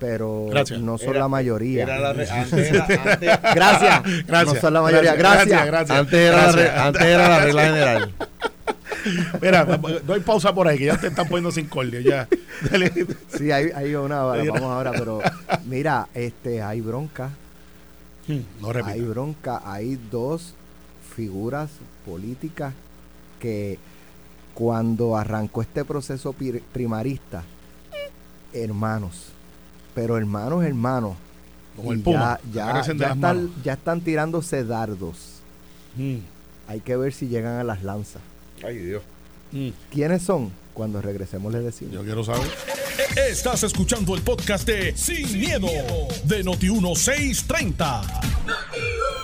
[0.00, 0.80] pero Gracias.
[0.80, 1.82] no son Era- la mayoría.
[1.84, 3.18] Era la re- antes, era, antes,
[3.54, 4.02] Gracias.
[4.26, 4.54] Gracias.
[4.54, 5.14] No son la mayoría.
[5.14, 5.66] Gracias.
[5.66, 5.98] gracias.
[5.98, 6.86] antes era la re- Gracias.
[6.86, 8.12] antes era la regla general.
[9.40, 12.00] Mira, doy pausa por ahí, que ya te están poniendo sin cordio.
[12.00, 12.28] Ya.
[12.70, 12.92] Dale.
[13.36, 15.20] Sí, hay, hay una vamos ahora, pero
[15.66, 17.30] mira, este, hay bronca,
[18.60, 18.92] No repita.
[18.92, 20.54] hay bronca, hay dos
[21.14, 21.70] figuras
[22.06, 22.74] políticas
[23.40, 23.78] que
[24.54, 26.34] cuando arrancó este proceso
[26.72, 27.44] primarista,
[28.52, 29.26] hermanos,
[29.94, 31.16] pero hermanos, hermanos,
[31.76, 32.40] Como el y puma.
[32.52, 35.34] ya, ya, están, ya están tirándose dardos.
[35.96, 36.16] Mm,
[36.66, 38.20] Hay que ver si llegan a las lanzas.
[38.64, 39.02] Ay, Dios.
[39.52, 39.68] mm.
[39.90, 40.50] ¿Quiénes son?
[40.74, 41.94] Cuando regresemos les decimos.
[41.94, 42.46] Yo quiero saber.
[43.30, 45.66] Estás escuchando el podcast de Sin, miedo,
[46.24, 48.02] de Noti1630.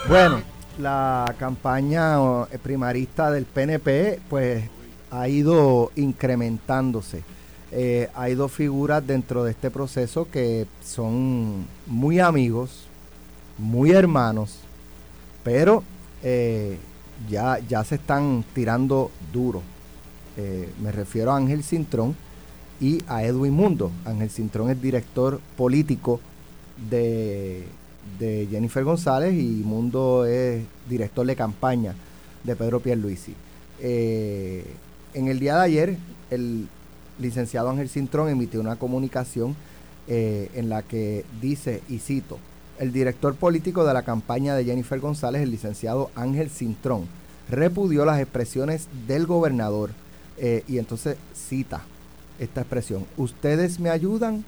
[0.09, 0.41] Bueno,
[0.79, 2.17] la campaña
[2.51, 4.63] eh, primarista del PNP pues
[5.11, 7.23] ha ido incrementándose.
[7.71, 12.87] Eh, hay dos figuras dentro de este proceso que son muy amigos,
[13.57, 14.59] muy hermanos,
[15.43, 15.83] pero
[16.23, 16.77] eh,
[17.29, 19.61] ya, ya se están tirando duro.
[20.37, 22.15] Eh, me refiero a Ángel Cintrón
[22.79, 23.91] y a Edwin Mundo.
[24.05, 26.19] Ángel Cintrón es director político
[26.89, 27.63] de,
[28.19, 31.95] de Jennifer González y Mundo es director de campaña
[32.43, 33.33] de Pedro Pierluisi.
[33.79, 34.65] Eh,
[35.13, 35.97] en el día de ayer,
[36.29, 36.67] el
[37.19, 39.55] licenciado Ángel Cintrón emitió una comunicación
[40.07, 42.37] eh, en la que dice, y cito,
[42.79, 47.07] el director político de la campaña de Jennifer González, el licenciado Ángel Cintrón,
[47.49, 49.91] repudió las expresiones del gobernador
[50.37, 51.81] eh, y entonces cita
[52.39, 54.43] esta expresión, ustedes me ayudan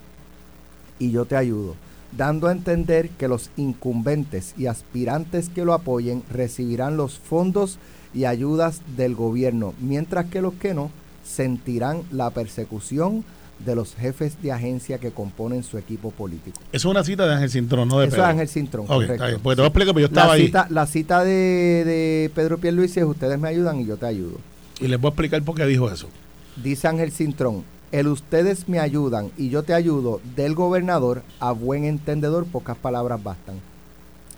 [0.99, 1.75] y yo te ayudo,
[2.15, 7.77] dando a entender que los incumbentes y aspirantes que lo apoyen recibirán los fondos
[8.13, 10.89] y ayudas del gobierno, mientras que los que no
[11.23, 13.23] sentirán la persecución
[13.59, 16.57] de los jefes de agencia que componen su equipo político.
[16.71, 18.23] Eso es una cita de Ángel Cintrón, no de Eso Pedro.
[18.25, 18.85] es Ángel Cintrón.
[18.85, 19.25] Ok, correcto.
[19.25, 19.39] bien.
[19.41, 20.45] Pues te voy a explicar, porque yo estaba la ahí.
[20.45, 21.31] cita, la cita de,
[21.85, 24.37] de Pedro Pierluisi es ustedes me ayudan y yo te ayudo.
[24.79, 26.07] Y les voy a explicar por qué dijo eso.
[26.63, 31.83] Dice Ángel Cintrón, el ustedes me ayudan y yo te ayudo del gobernador a buen
[31.85, 33.55] entendedor, pocas palabras bastan.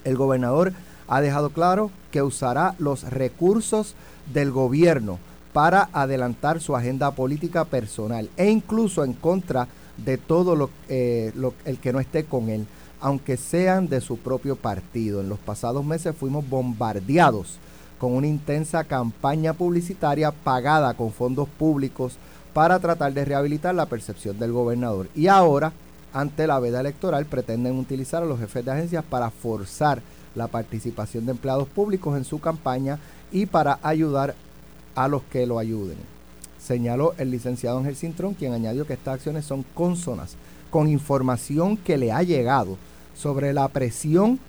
[0.05, 0.73] El gobernador
[1.07, 3.95] ha dejado claro que usará los recursos
[4.33, 5.19] del gobierno
[5.53, 11.53] para adelantar su agenda política personal e incluso en contra de todo lo, eh, lo-
[11.65, 12.65] el que no esté con él,
[13.01, 15.21] aunque sean de su propio partido.
[15.21, 17.57] En los pasados meses fuimos bombardeados
[17.97, 22.17] con una intensa campaña publicitaria pagada con fondos públicos
[22.53, 25.09] para tratar de rehabilitar la percepción del gobernador.
[25.15, 25.73] Y ahora,
[26.13, 30.01] ante la veda electoral, pretenden utilizar a los jefes de agencias para forzar
[30.35, 32.99] la participación de empleados públicos en su campaña
[33.31, 34.33] y para ayudar
[34.99, 35.95] a los que lo ayuden.
[36.61, 40.35] Señaló el licenciado Ángel Cintrón, quien añadió que estas acciones son consonas
[40.69, 42.77] con información que le ha llegado
[43.15, 44.39] sobre la presión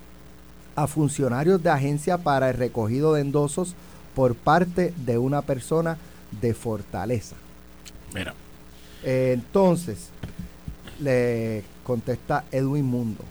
[0.74, 3.76] a funcionarios de agencia para el recogido de endosos
[4.16, 5.98] por parte de una persona
[6.40, 7.36] de Fortaleza.
[8.12, 8.34] Mira.
[9.04, 10.08] Eh, entonces,
[10.98, 13.22] le contesta Edwin Mundo.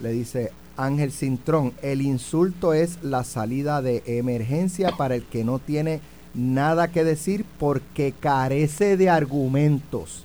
[0.00, 5.58] Le dice Ángel Cintrón, el insulto es la salida de emergencia para el que no
[5.58, 6.00] tiene
[6.34, 10.24] nada que decir porque carece de argumentos.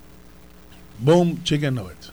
[1.00, 2.12] Boom, chicken nuggets.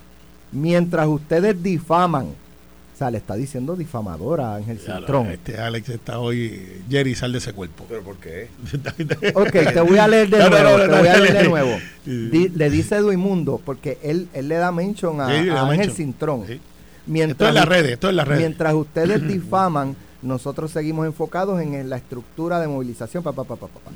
[0.52, 5.28] Mientras ustedes difaman, o sea, le está diciendo difamadora a Ángel Cintrón.
[5.28, 6.82] Este Alex está hoy.
[6.90, 7.86] Jerry, sal de ese cuerpo.
[7.90, 8.48] ¿Pero por qué?
[9.36, 10.78] Ok, te voy a leer de No, nuevo.
[10.78, 11.72] no, te voy a leer de nuevo.
[12.06, 15.96] Di- le dice Edwin Mundo, porque él, él le da mention a, Sí, Ángel mention.
[15.96, 16.48] Cintrón.
[16.48, 16.60] Sí.
[17.08, 18.40] Mientras, Esto es en las redes, esto es en las redes.
[18.42, 19.96] mientras ustedes difaman,
[20.26, 23.24] nosotros seguimos enfocados en, la estructura de movilización.
[23.24, 23.92] pa, pa, pa, pa, pa, pa.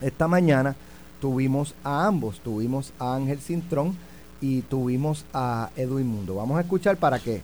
[0.00, 0.76] Esta mañana
[1.20, 3.96] tuvimos a ambos, tuvimos a Ángel Cintrón
[4.40, 6.36] y tuvimos a Edwin Mundo.
[6.36, 7.42] Vamos a escuchar para que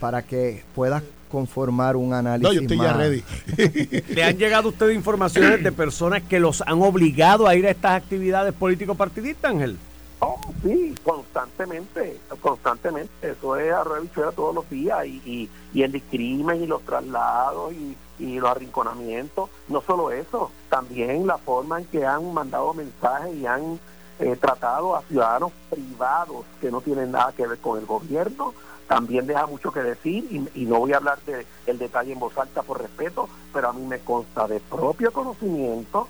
[0.00, 2.48] para que puedas conformar un análisis.
[2.48, 3.22] No, yo estoy ya ready.
[4.08, 7.70] ¿Le han llegado a ustedes informaciones de personas que los han obligado a ir a
[7.70, 9.78] estas actividades político-partidistas, Ángel?
[10.24, 13.32] Oh, sí, constantemente, constantemente.
[13.32, 17.96] Eso es arroyo todos los días y, y, y, el discrimen y los traslados y,
[18.20, 19.50] y los arrinconamientos.
[19.66, 23.80] No solo eso, también la forma en que han mandado mensajes y han
[24.20, 28.54] eh, tratado a ciudadanos privados que no tienen nada que ver con el gobierno.
[28.86, 32.38] También deja mucho que decir y, no voy a hablar del el detalle en voz
[32.38, 36.06] alta por respeto, pero a mí me consta de propio conocimiento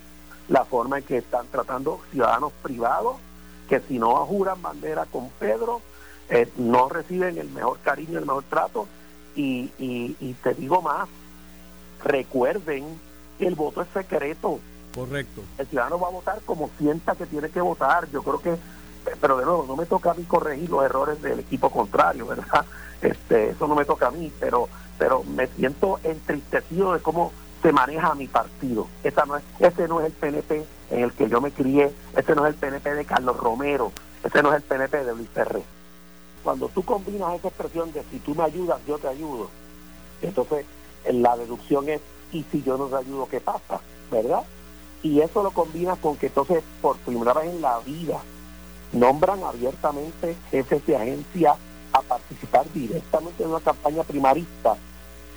[0.48, 3.16] la forma en que están tratando ciudadanos privados
[3.68, 5.80] que si no juran bandera con Pedro,
[6.28, 8.86] eh, no reciben el mejor cariño, el mejor trato.
[9.34, 11.08] Y, y, te digo más,
[12.04, 12.84] recuerden
[13.38, 14.60] que el voto es secreto.
[14.94, 15.42] Correcto.
[15.56, 18.10] El ciudadano va a votar como sienta que tiene que votar.
[18.10, 18.56] Yo creo que,
[19.20, 22.64] pero de nuevo, no me toca a mí corregir los errores del equipo contrario, ¿verdad?
[23.02, 27.72] Este, eso no me toca a mí, pero, pero me siento entristecido de cómo se
[27.72, 28.86] maneja mi partido.
[29.02, 32.34] Esa no es, ese no es el PNP en el que yo me crié, ese
[32.34, 35.62] no es el PNP de Carlos Romero, ese no es el PNP de Luis Ferré.
[36.44, 39.48] Cuando tú combinas esa expresión de si tú me ayudas, yo te ayudo,
[40.20, 40.66] entonces
[41.10, 42.00] la deducción es,
[42.30, 43.80] y si yo no te ayudo, ¿qué pasa?
[44.10, 44.42] ¿Verdad?
[45.02, 48.20] Y eso lo combinas con que entonces por primera vez en la vida
[48.92, 51.56] nombran abiertamente jefes de agencia
[51.92, 54.76] a participar directamente en una campaña primarista.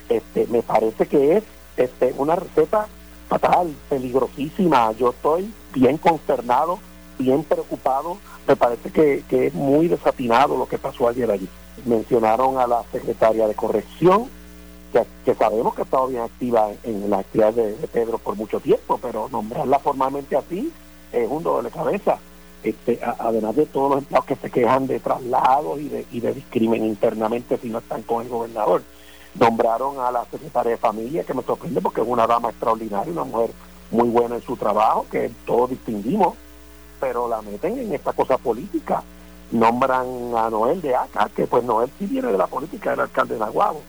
[0.08, 1.44] Este, me parece que es
[1.76, 2.86] este, una receta
[3.28, 4.92] fatal, peligrosísima.
[4.92, 6.78] Yo estoy bien consternado,
[7.18, 8.18] bien preocupado.
[8.46, 11.48] Me parece que, es muy desatinado lo que pasó ayer allí.
[11.84, 14.28] Mencionaron a la secretaria de corrección,
[15.24, 18.98] que, sabemos que ha estado bien activa en, la actividad de, Pedro por mucho tiempo,
[19.02, 20.72] pero nombrarla formalmente así
[21.12, 22.18] es un dolor de cabeza.
[22.62, 26.32] Este, además de todos los empleados que se quejan de traslados y de, y de
[26.32, 28.82] discrimen internamente si no están con el gobernador
[29.38, 33.24] nombraron a la secretaria de familia, que me sorprende porque es una dama extraordinaria, una
[33.24, 33.50] mujer
[33.90, 36.34] muy buena en su trabajo, que todos distinguimos,
[37.00, 39.02] pero la meten en esta cosa política.
[39.52, 43.34] Nombran a Noel de Aca, que pues Noel sí viene de la política, era alcalde
[43.34, 43.80] de Nahuabo.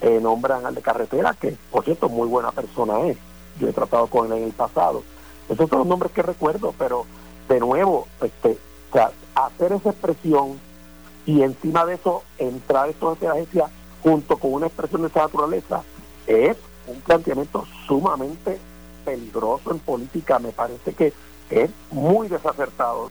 [0.00, 3.18] Eh, nombran al de Carretera, que por cierto muy buena persona es.
[3.60, 5.02] Yo he tratado con él en el pasado.
[5.48, 7.04] Esos son los nombres que recuerdo, pero
[7.48, 8.58] de nuevo, este,
[9.34, 10.58] hacer esa expresión
[11.26, 13.68] y encima de eso entrar esto de agencia
[14.02, 15.82] junto con una expresión de esa naturaleza,
[16.26, 18.58] es un planteamiento sumamente
[19.04, 20.38] peligroso en política.
[20.38, 21.12] Me parece que
[21.50, 23.10] es muy desacertado.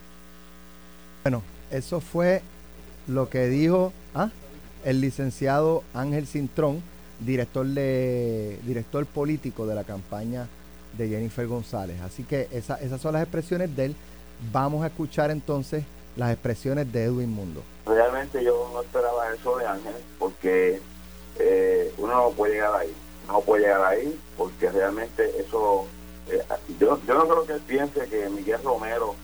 [1.23, 2.41] Bueno, eso fue
[3.07, 4.29] lo que dijo ¿ah?
[4.83, 6.81] el licenciado Ángel Cintrón,
[7.19, 10.47] director, de, director político de la campaña
[10.97, 12.01] de Jennifer González.
[12.01, 13.95] Así que esas son las expresiones de él.
[14.51, 15.83] Vamos a escuchar entonces
[16.15, 17.63] las expresiones de Edwin Mundo.
[17.85, 20.81] Realmente yo no esperaba eso de Ángel, porque
[21.39, 22.93] eh, uno no puede llegar ahí.
[23.27, 25.85] No puede llegar ahí, porque realmente eso.
[26.29, 26.43] Eh,
[26.79, 29.15] yo, yo no creo que él piense que Miguel Romero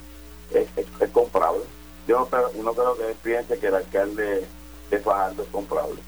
[0.52, 1.64] es, es, comprable.
[2.08, 4.46] Yo no, no creo que él piense que el alcalde
[4.90, 6.02] de Fajardo es comprable.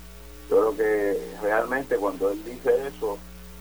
[0.49, 3.17] Yo creo que realmente cuando él dice eso,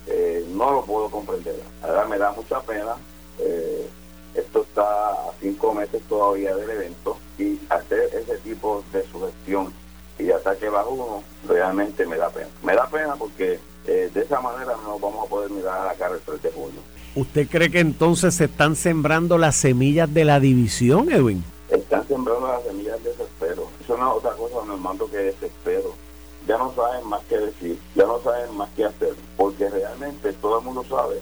[0.07, 1.61] eh, no lo puedo comprender.
[1.83, 2.96] Ahora me da mucha pena.
[4.35, 9.73] Esto está a cinco meses todavía del evento y hacer ese tipo de sugestión
[10.19, 12.49] y ataque bajo uno realmente me da pena.
[12.62, 15.95] Me da pena porque eh, de esa manera no vamos a poder mirar a la
[15.95, 16.81] cara el 3 de julio.
[17.14, 21.43] ¿Usted cree que entonces se están sembrando las semillas de la división, Edwin?
[21.71, 23.69] Están sembrando las semillas de desespero.
[23.83, 25.95] Eso no es otra cosa, mando que desespero.
[26.47, 30.59] Ya no saben más qué decir, ya no saben más qué hacer, porque realmente todo
[30.61, 31.21] el mundo sabe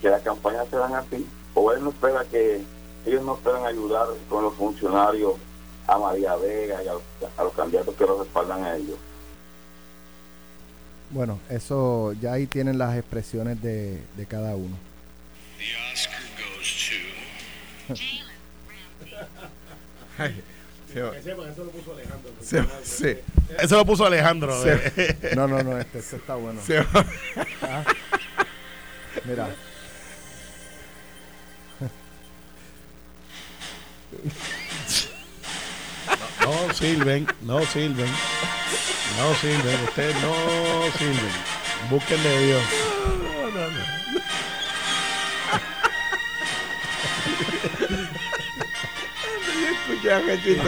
[0.00, 1.26] que las campañas se dan así.
[1.58, 2.60] O él no espera que
[3.06, 5.32] ellos no esperan ayudar con los funcionarios
[5.86, 8.98] a María Vega y a los, candidatos que los respaldan a ellos.
[11.10, 14.76] Bueno, eso ya ahí tienen las expresiones de, de cada uno.
[21.48, 22.30] eso lo puso Alejandro.
[22.82, 23.16] Sí,
[23.58, 24.54] Eso lo puso Alejandro.
[25.34, 26.60] no, no, no, este, este está bueno.
[27.62, 27.82] Ah.
[29.24, 29.48] Mira.
[36.40, 38.10] No sirven, no sirven.
[39.18, 40.34] No sirven, ustedes no
[40.98, 41.32] sirven.
[41.90, 42.62] Busquen de Dios.
[43.42, 43.96] No, no, no.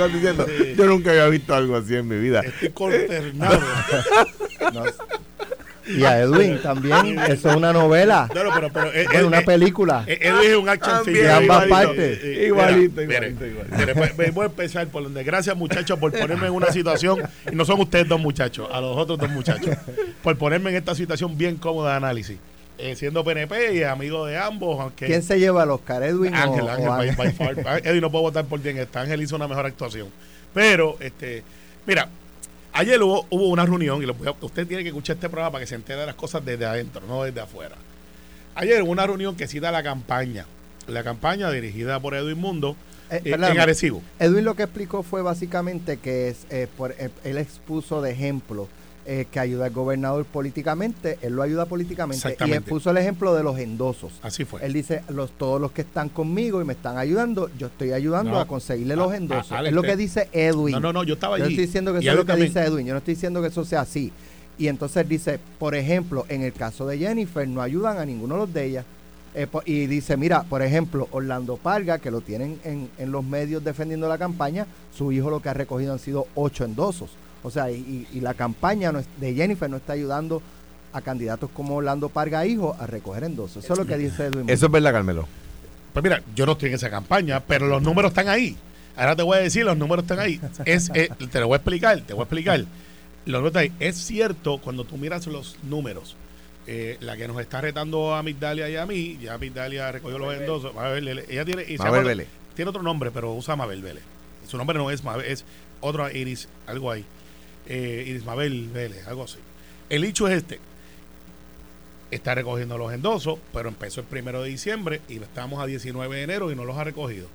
[0.08, 2.40] diciendo, yo nunca había visto algo así en mi vida.
[2.40, 3.60] Estoy consternado.
[4.72, 4.84] no,
[5.88, 8.28] y a Edwin también, eso es una novela.
[8.34, 10.04] No, pero, pero, es eh, una eh, película.
[10.06, 11.18] Eh, Edwin es un action film.
[11.18, 12.24] De ambas partes.
[12.24, 14.32] Igualito, igualito, igualito.
[14.32, 15.24] voy a empezar por donde.
[15.24, 17.20] Gracias, muchachos, por ponerme en una situación.
[17.50, 19.76] Y no son ustedes dos muchachos, a los otros dos muchachos.
[20.22, 22.38] Por ponerme en esta situación bien cómoda de análisis.
[22.78, 24.78] eh, siendo PNP y amigo de ambos.
[24.80, 27.16] Aunque ¿Quién se lleva los Oscar Edwin Ángel, o, Ángel, o by- Ángel?
[27.16, 27.66] by far.
[27.66, 29.00] Ah, Edwin no puedo votar por quien está.
[29.00, 30.08] Ángel hizo una mejor actuación.
[30.54, 31.42] Pero, este,
[31.86, 32.08] mira,
[32.78, 35.68] ayer hubo, hubo una reunión y lo usted tiene que escuchar este programa para que
[35.68, 37.76] se entere de las cosas desde adentro, no desde afuera.
[38.54, 40.46] Ayer hubo una reunión que cita la campaña.
[40.86, 42.76] La campaña dirigida por Edwin Mundo
[43.10, 43.54] Eh, eh, perdóname.
[43.54, 44.02] en Arecibo.
[44.18, 48.68] Edwin lo que explicó fue básicamente que es, eh, por, eh, él expuso de ejemplo
[49.10, 52.68] eh, que ayuda al gobernador políticamente, él lo ayuda políticamente y Exactamente.
[52.68, 54.12] puso el ejemplo de los endosos.
[54.22, 54.64] Así fue.
[54.66, 58.32] Él dice, los, todos los que están conmigo y me están ayudando, yo estoy ayudando
[58.32, 58.40] No.
[58.40, 59.52] a conseguirle los A- a- endosos.
[59.52, 60.72] Alex, es lo que dice Edwin.
[60.74, 61.54] No, no, no, yo estaba Yo allí.
[61.54, 62.48] estoy diciendo que eso es lo que también.
[62.48, 64.12] dice Edwin, yo no estoy diciendo que eso sea así.
[64.58, 68.40] Y entonces dice, por ejemplo, en el caso de Jennifer, no ayudan a ninguno de
[68.40, 68.84] los de ellas.
[69.34, 73.62] Eh, y dice, mira, por ejemplo, Orlando Parga, que lo tienen en, en los medios
[73.64, 77.10] defendiendo la campaña, su hijo lo que ha recogido han sido ocho endosos.
[77.42, 80.42] O sea, y, y- y la campaña no es- de Jennifer no está ayudando
[80.92, 83.64] a candidatos como Orlando Parga hijo a recoger endosos.
[83.64, 84.48] Eso es lo que dice Edwin.
[84.48, 85.28] Eso es verdad, Carmelo.
[85.92, 88.56] Pues mira, yo no estoy en esa campaña, pero los números están ahí.
[88.96, 90.40] Ahora te voy a decir, los números están ahí.
[90.64, 92.60] Es, eh, te lo voy a explicar, te voy a explicar.
[93.26, 93.72] Los números están ahí.
[93.88, 96.16] Es cierto, cuando tú miras los números,
[96.66, 100.34] eh, la que nos está retando a Migdalia y a mí, ya Migdalia recogió los
[100.34, 100.74] endosos.
[100.74, 101.26] Mabel Vélez.
[101.28, 102.28] Ella tiene, y se Mabel llama- Vélez.
[102.54, 104.02] tiene otro nombre, pero usa Mabel Vélez.
[104.46, 105.44] Su nombre no es Mabel, es
[105.80, 107.04] otro Iris, algo ahí.
[107.68, 109.38] Eh, Iris Mabel Vélez, algo así.
[109.90, 110.58] El hecho es este.
[112.10, 116.22] Está recogiendo los endosos, pero empezó el primero de diciembre y estamos a 19 de
[116.22, 117.28] enero y no los ha recogido.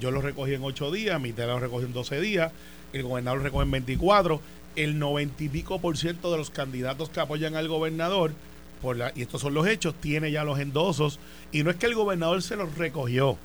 [0.00, 2.52] Yo los recogí en 8 días, mi tela los recogió en 12 días,
[2.92, 4.40] el gobernador los recoge en 24.
[4.76, 8.32] El 90 y pico por ciento de los candidatos que apoyan al gobernador,
[8.82, 11.18] por la, y estos son los hechos, tiene ya los endosos.
[11.50, 13.38] Y no es que el gobernador se los recogió.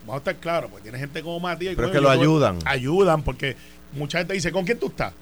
[0.00, 1.74] Vamos a estar claros, porque tiene gente como Matías.
[1.74, 2.58] y Pero es que lo ayudan.
[2.64, 3.54] Ayudan, porque
[3.92, 5.12] mucha gente dice, ¿con quién tú estás?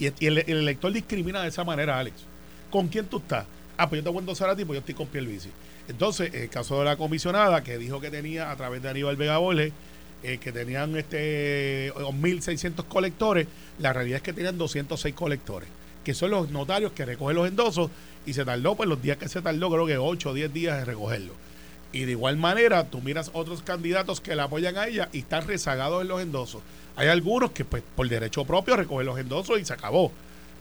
[0.00, 2.16] Y, el, el elector discrimina de esa manera, Alex.
[2.70, 3.44] ¿Con quién tú estás?
[3.76, 5.50] Ah, pues yo te voy a endosar a ti, pues yo estoy con Pierluisi.
[5.88, 9.38] Entonces, el caso de la comisionada, que dijo que tenía, a través de Aníbal Vega
[9.38, 9.72] Boles,
[10.22, 13.46] eh, que tenían este 1.600 colectores,
[13.78, 15.68] la realidad es que tenían 206 colectores,
[16.04, 17.90] que son los notarios que recogen los endosos,
[18.26, 20.78] y se tardó, pues los días que se tardó, creo que 8 o 10 días
[20.78, 21.32] en recogerlo.
[21.92, 25.46] Y de igual manera, tú miras otros candidatos que la apoyan a ella y están
[25.46, 26.62] rezagados en los endosos.
[26.96, 30.12] Hay algunos que, pues, por derecho propio recogen los endosos y se acabó.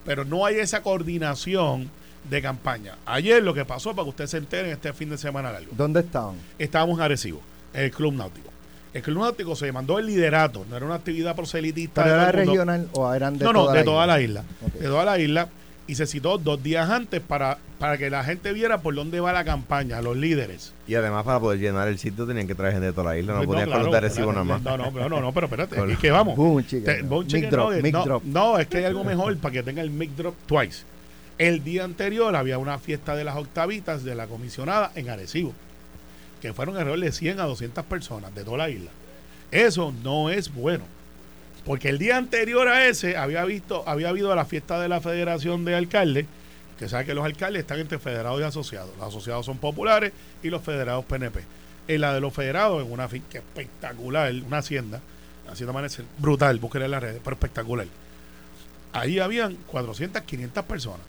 [0.06, 1.90] Pero no hay esa coordinación
[2.30, 2.96] de campaña.
[3.06, 6.00] Ayer lo que pasó, para que ustedes se enteren, este fin de semana largo, ¿Dónde
[6.02, 6.36] estaban?
[6.58, 7.42] estábamos en Arecibo,
[7.74, 8.50] en el Club Náutico.
[8.94, 12.04] El Club Náutico se mandó el liderato, no era una actividad proselitista.
[12.04, 14.16] ¿Pero de era regional o eran de no, no, toda de la toda isla?
[14.16, 14.80] la isla.
[14.80, 15.50] De toda la isla.
[15.90, 19.34] Y se citó dos días antes para, para que la gente viera por dónde va
[19.34, 20.72] la campaña, los líderes.
[20.88, 23.34] Y además, para poder llenar el sitio, tenían que traer gente de toda la isla.
[23.34, 24.46] No, No, ponían claro, Arecibo claro.
[24.46, 24.62] nada más.
[24.62, 26.36] No, no, pero no, no, pero espérate, es que vamos.
[26.38, 26.84] Boom, chicken.
[26.84, 27.84] Te- boom Mic chicken drop, nugget.
[27.84, 28.24] mic no, drop.
[28.24, 30.84] no, es que hay algo mejor para que tenga el mic drop twice.
[31.40, 35.54] El día anterior había una fiesta de las octavitas de la comisionada en Arecibo,
[36.42, 38.92] que fueron alrededor de 100 a 200 personas de toda la isla.
[39.52, 40.84] Eso no es bueno.
[41.66, 45.66] Porque el día anterior a ese había visto, había habido la fiesta de la Federación
[45.66, 46.26] de Alcaldes,
[46.78, 48.91] que sabe que los alcaldes están entre federados y asociados.
[48.97, 51.43] Los asociados son populares y los federados PNP.
[51.88, 55.01] En la de los federados, en una finca espectacular, una hacienda,
[55.51, 57.88] hacienda amanece brutal, búsquenla en las redes, pero espectacular.
[58.93, 61.05] Ahí habían 400, 500 personas.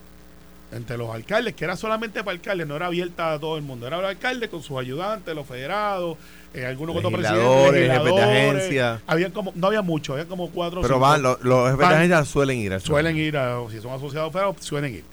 [0.72, 3.88] Entre los alcaldes, que era solamente para alcaldes, no era abierta a todo el mundo.
[3.88, 6.16] Era los alcaldes con sus ayudantes, los federados,
[6.54, 9.02] eh, algunos otros Legisladores, presidentes, jefes de agencia.
[9.06, 11.00] Habían como, no había mucho, había como cuatro Pero cinco.
[11.00, 11.94] van, los, los jefes de Van.
[11.94, 12.86] agencia suelen ir a eso.
[12.86, 15.04] Suelen ir, a, si son asociados federados, suelen ir.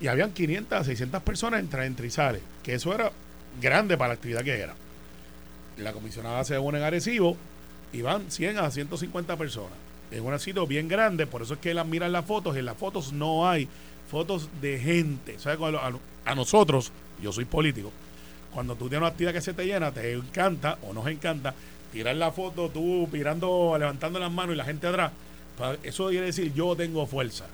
[0.00, 3.10] Y habían 500 a 600 personas entre, entre y sale, que eso era
[3.62, 4.74] grande para la actividad que era.
[5.78, 7.38] La comisionada se une en Arecibo
[7.92, 9.83] y van 100 a 150 personas.
[10.14, 12.56] Es un sitio bien grande, por eso es que las miran las fotos.
[12.56, 13.68] En las fotos no hay
[14.08, 15.40] fotos de gente.
[15.40, 15.58] ¿Sabes?
[15.58, 15.80] Cuando
[16.24, 17.90] A, nosotros, yo soy político,
[18.52, 21.52] cuando tú tienes una actividad que se te llena, te encanta o nos encanta
[21.92, 25.10] tirar la foto, tú mirando, levantando las manos y la gente atrás.
[25.82, 27.46] Eso quiere decir yo tengo fuerza,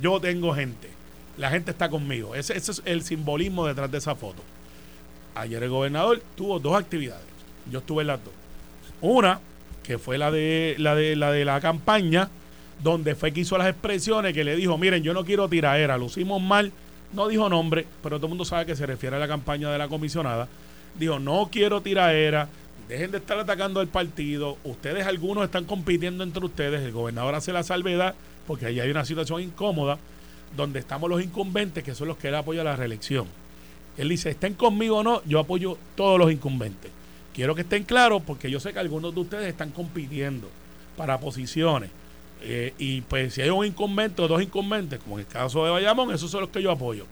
[0.00, 0.88] yo tengo gente,
[1.36, 2.36] la gente está conmigo.
[2.36, 4.42] Ese, ese es el simbolismo detrás de esa foto.
[5.34, 7.26] Ayer el gobernador tuvo dos actividades.
[7.70, 8.32] Yo estuve en las dos.
[9.00, 9.40] Una,
[9.86, 12.28] que fue la de la de la de la campaña,
[12.82, 16.42] donde fue que hizo las expresiones que le dijo, miren, yo no quiero tiraera, lucimos
[16.42, 16.72] mal,
[17.12, 19.78] no dijo nombre, pero todo el mundo sabe que se refiere a la campaña de
[19.78, 20.48] la comisionada.
[20.98, 22.48] Dijo, no quiero tiraera,
[22.88, 27.52] dejen de estar atacando al partido, ustedes algunos están compitiendo entre ustedes, el gobernador hace
[27.52, 28.14] la salvedad,
[28.46, 29.98] porque ahí hay una situación incómoda,
[30.56, 33.26] donde estamos los incumbentes, que son los que él apoya la reelección.
[33.96, 36.90] Él dice, estén conmigo o no, yo apoyo todos los incumbentes.
[37.36, 40.48] Quiero que estén claros porque yo sé que algunos de ustedes están compitiendo
[40.96, 41.90] para posiciones.
[42.40, 45.70] Eh, y pues si hay un incumbente o dos incumbentes, como en el caso de
[45.70, 47.04] Bayamón, esos son los que yo apoyo.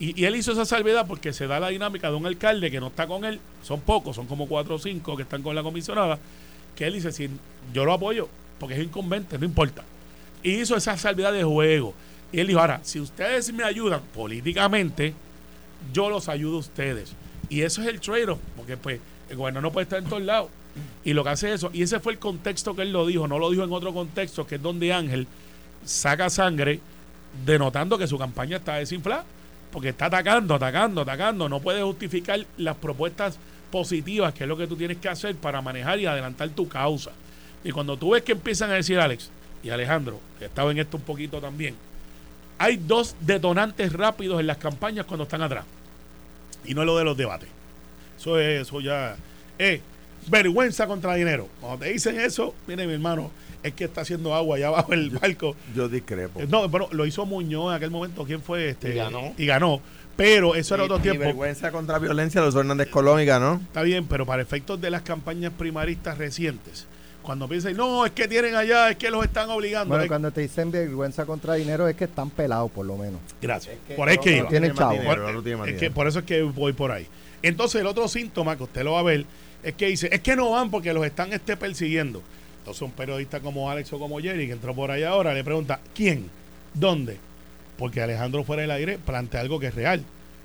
[0.00, 2.86] Y, él hizo esa salvedad porque se da la dinámica de un alcalde que no
[2.86, 6.18] está con él, son pocos, son como cuatro o cinco que están con la comisionada,
[6.74, 7.28] que él dice, si
[7.74, 9.84] yo lo apoyo, porque es inconveniente, no importa.
[10.42, 11.92] Y hizo esa salvedad de juego.
[12.32, 15.12] Y él dijo, ahora, si ustedes me ayudan políticamente,
[15.92, 17.12] yo los ayudo a ustedes.
[17.50, 18.98] Y eso es el trade-off, porque pues
[19.32, 20.50] el gobernador no puede estar en todos lados.
[21.04, 23.26] Y lo que hace es eso, y ese fue el contexto que él lo dijo,
[23.26, 25.26] no lo dijo en otro contexto, que es donde Ángel
[25.84, 26.80] saca sangre
[27.44, 29.24] denotando que su campaña está desinflada,
[29.70, 33.38] porque está atacando, atacando, atacando, no puede justificar las propuestas
[33.70, 37.12] positivas, que es lo que tú tienes que hacer para manejar y adelantar tu causa.
[37.64, 39.30] Y cuando tú ves que empiezan a decir Alex
[39.62, 41.74] y Alejandro, que estaba en esto un poquito también,
[42.58, 45.64] hay dos detonantes rápidos en las campañas cuando están atrás.
[46.66, 47.48] Y no es lo de los debates.
[48.22, 49.16] Eso es, eso ya
[49.58, 49.80] es
[50.28, 51.48] vergüenza contra dinero.
[51.60, 53.32] Cuando te dicen eso, mire mi hermano,
[53.64, 55.56] es que está haciendo agua allá abajo el barco.
[55.74, 56.40] Yo discrepo.
[56.40, 58.24] Eh, No, bueno, lo hizo Muñoz en aquel momento.
[58.24, 58.90] ¿Quién fue este?
[58.90, 59.34] Y ganó.
[59.36, 59.80] Y ganó.
[60.14, 61.24] Pero eso era otro y tiempo.
[61.24, 63.54] vergüenza contra violencia, los Hernández Colón y ganó.
[63.64, 66.86] Está bien, pero para efectos de las campañas primaristas recientes,
[67.22, 69.88] cuando piensan, no, es que tienen allá, es que los están obligando.
[69.88, 73.20] Bueno, Es- cuando te dicen vergüenza contra dinero es que están pelados, por lo menos.
[73.40, 73.74] Gracias.
[73.88, 74.48] que por ahí es que no iba.
[74.48, 74.92] tiene más chavo.
[74.92, 75.94] dinero, Por- no tiene más es que dinero.
[75.94, 77.06] por eso es que voy por ahí.
[77.42, 79.26] Entonces, el otro síntoma que usted lo va a ver
[79.62, 82.22] es que dice, es que no van porque los están este, persiguiendo.
[82.58, 85.80] Entonces, un periodista como Alex o como Jerry, que entró por ahí ahora, le pregunta,
[85.94, 86.30] ¿quién?
[86.74, 87.18] ¿Dónde?
[87.76, 90.04] Porque Alejandro fuera del aire plantea algo que es real.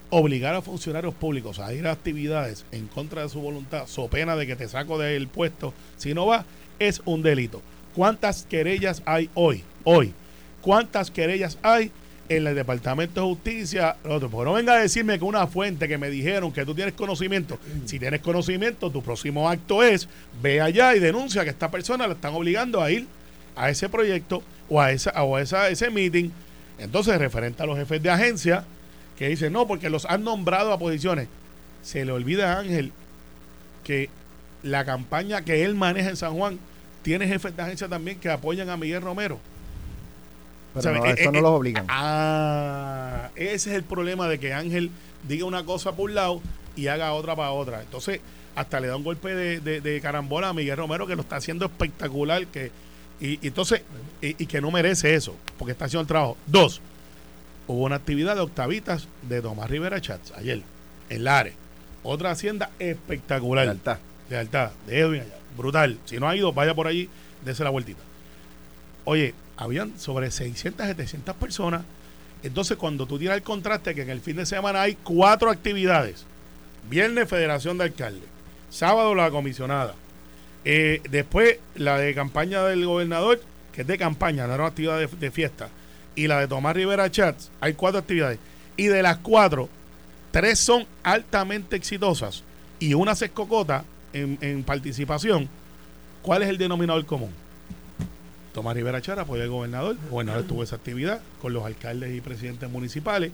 [0.10, 4.36] Obligar a funcionarios públicos a ir a actividades en contra de su voluntad, so pena
[4.36, 6.45] de que te saco del puesto si no va,
[6.80, 7.62] es un delito.
[7.93, 9.64] ¿Cuántas querellas hay hoy?
[9.84, 10.14] Hoy.
[10.62, 11.91] ¿Cuántas querellas hay
[12.30, 13.95] en el Departamento de Justicia?
[14.03, 17.57] Porque no venga a decirme que una fuente que me dijeron que tú tienes conocimiento.
[17.86, 20.07] Si tienes conocimiento, tu próximo acto es
[20.41, 23.07] ve allá y denuncia que esta persona la están obligando a ir
[23.55, 26.30] a ese proyecto o a esa o a esa, ese meeting.
[26.80, 28.63] Entonces, referente a los jefes de agencia
[29.17, 31.28] que dicen no, porque los han nombrado a posiciones.
[31.82, 32.91] Se le olvida a Ángel
[33.84, 34.09] que
[34.63, 36.59] la campaña que él maneja en San Juan
[37.01, 39.39] tiene jefes de agencia también que apoyan a Miguel Romero.
[40.84, 41.86] Pero Eh, eso eh, no eh, los obligan.
[41.89, 44.91] Ah, ese es el problema de que Ángel
[45.28, 46.41] diga una cosa por un lado
[46.75, 47.82] y haga otra para otra.
[47.82, 48.19] Entonces,
[48.55, 51.36] hasta le da un golpe de, de- de carambola a Miguel Romero que lo está
[51.38, 52.45] haciendo espectacular.
[52.47, 52.71] Que,
[53.19, 53.82] y, y entonces,
[54.21, 56.38] y, y que no merece eso, porque está haciendo el trabajo.
[56.47, 56.82] Dos,
[57.67, 60.61] hubo una actividad de octavitas de Tomás Rivera Chats ayer,
[61.09, 61.53] en Lares.
[62.03, 63.65] Otra hacienda espectacular.
[63.65, 63.97] Lealtad.
[64.30, 65.34] Lealtad, de Edwin allá.
[65.57, 65.97] Brutal.
[66.05, 67.09] Si no ha ido, vaya por allí,
[67.43, 68.01] dése la vueltita.
[69.05, 71.82] Oye, habían sobre 600, 700 personas.
[72.43, 76.26] Entonces, cuando tú tiras el contraste, que en el fin de semana hay cuatro actividades.
[76.89, 78.30] Viernes, Federación de Alcaldes.
[78.70, 79.95] Sábado, la comisionada.
[80.64, 83.41] Eh, después, la de campaña del gobernador,
[83.74, 85.70] que es de campaña, no era una actividad de, fiesta.
[86.16, 87.49] Y la de Tomás Rivera Chats.
[87.60, 88.39] Hay cuatro actividades.
[88.76, 89.70] Y de las cuatro,
[90.32, 92.43] tres son altamente exitosas
[92.80, 93.84] y una se escocota
[94.14, 95.49] en participación.
[96.22, 97.32] ¿Cuál es el denominador común?
[98.58, 99.97] Tomás Rivera Chara apoya al gobernador.
[100.03, 103.32] El gobernador tuvo esa actividad con los alcaldes y presidentes municipales.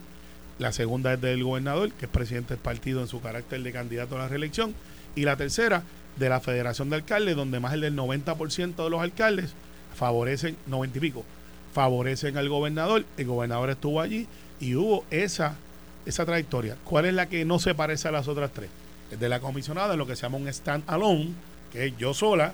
[0.58, 4.16] La segunda es del gobernador, que es presidente del partido en su carácter de candidato
[4.16, 4.74] a la reelección.
[5.16, 5.82] Y la tercera,
[6.16, 9.54] de la Federación de Alcaldes, donde más del 90% de los alcaldes
[9.94, 11.24] favorecen, 90 y pico,
[11.72, 13.06] favorecen al gobernador.
[13.16, 14.26] El gobernador estuvo allí
[14.60, 15.56] y hubo esa,
[16.04, 16.76] esa trayectoria.
[16.84, 18.68] ¿Cuál es la que no se parece a las otras tres?
[19.10, 21.30] Es de la comisionada, lo que se llama un stand alone,
[21.72, 22.52] que es yo sola,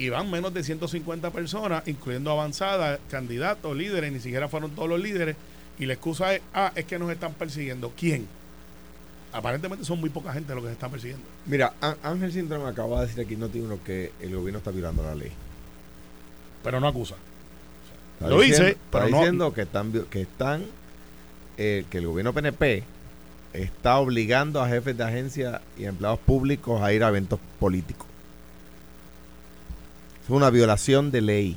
[0.00, 5.00] y van menos de 150 personas, incluyendo avanzadas, candidatos, líderes, ni siquiera fueron todos los
[5.00, 5.36] líderes,
[5.78, 7.92] y la excusa es, ah, es que nos están persiguiendo.
[7.96, 8.26] ¿Quién?
[9.32, 11.24] Aparentemente son muy poca gente los que se están persiguiendo.
[11.46, 15.02] Mira, Ángel Sintrón acaba de decir aquí no tiene uno que el gobierno está violando
[15.02, 15.30] la ley.
[16.64, 17.14] Pero no acusa.
[18.14, 20.64] Está Lo diciendo- dice, está no- diciendo que están que están
[21.58, 22.82] eh, que el gobierno PNP
[23.52, 28.06] está obligando a jefes de agencia y empleados públicos a ir a eventos políticos.
[30.30, 31.56] Es una violación de ley.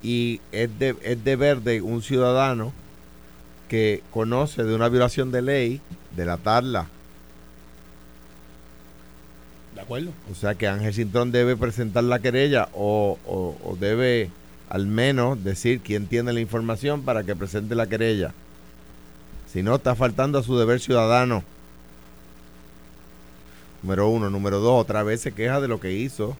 [0.00, 2.72] Y es, de, es deber de un ciudadano
[3.68, 5.80] que conoce de una violación de ley
[6.14, 6.86] delatarla.
[9.74, 10.12] ¿De acuerdo?
[10.30, 14.30] O sea que Ángel Cintrón debe presentar la querella o, o- o debe
[14.70, 18.32] al menos decir quién tiene la información para que presente la querella.
[19.52, 21.42] Si no, está faltando a su deber ciudadano.
[23.82, 24.30] Número uno.
[24.30, 26.36] Número dos, otra vez se queja de lo que hizo.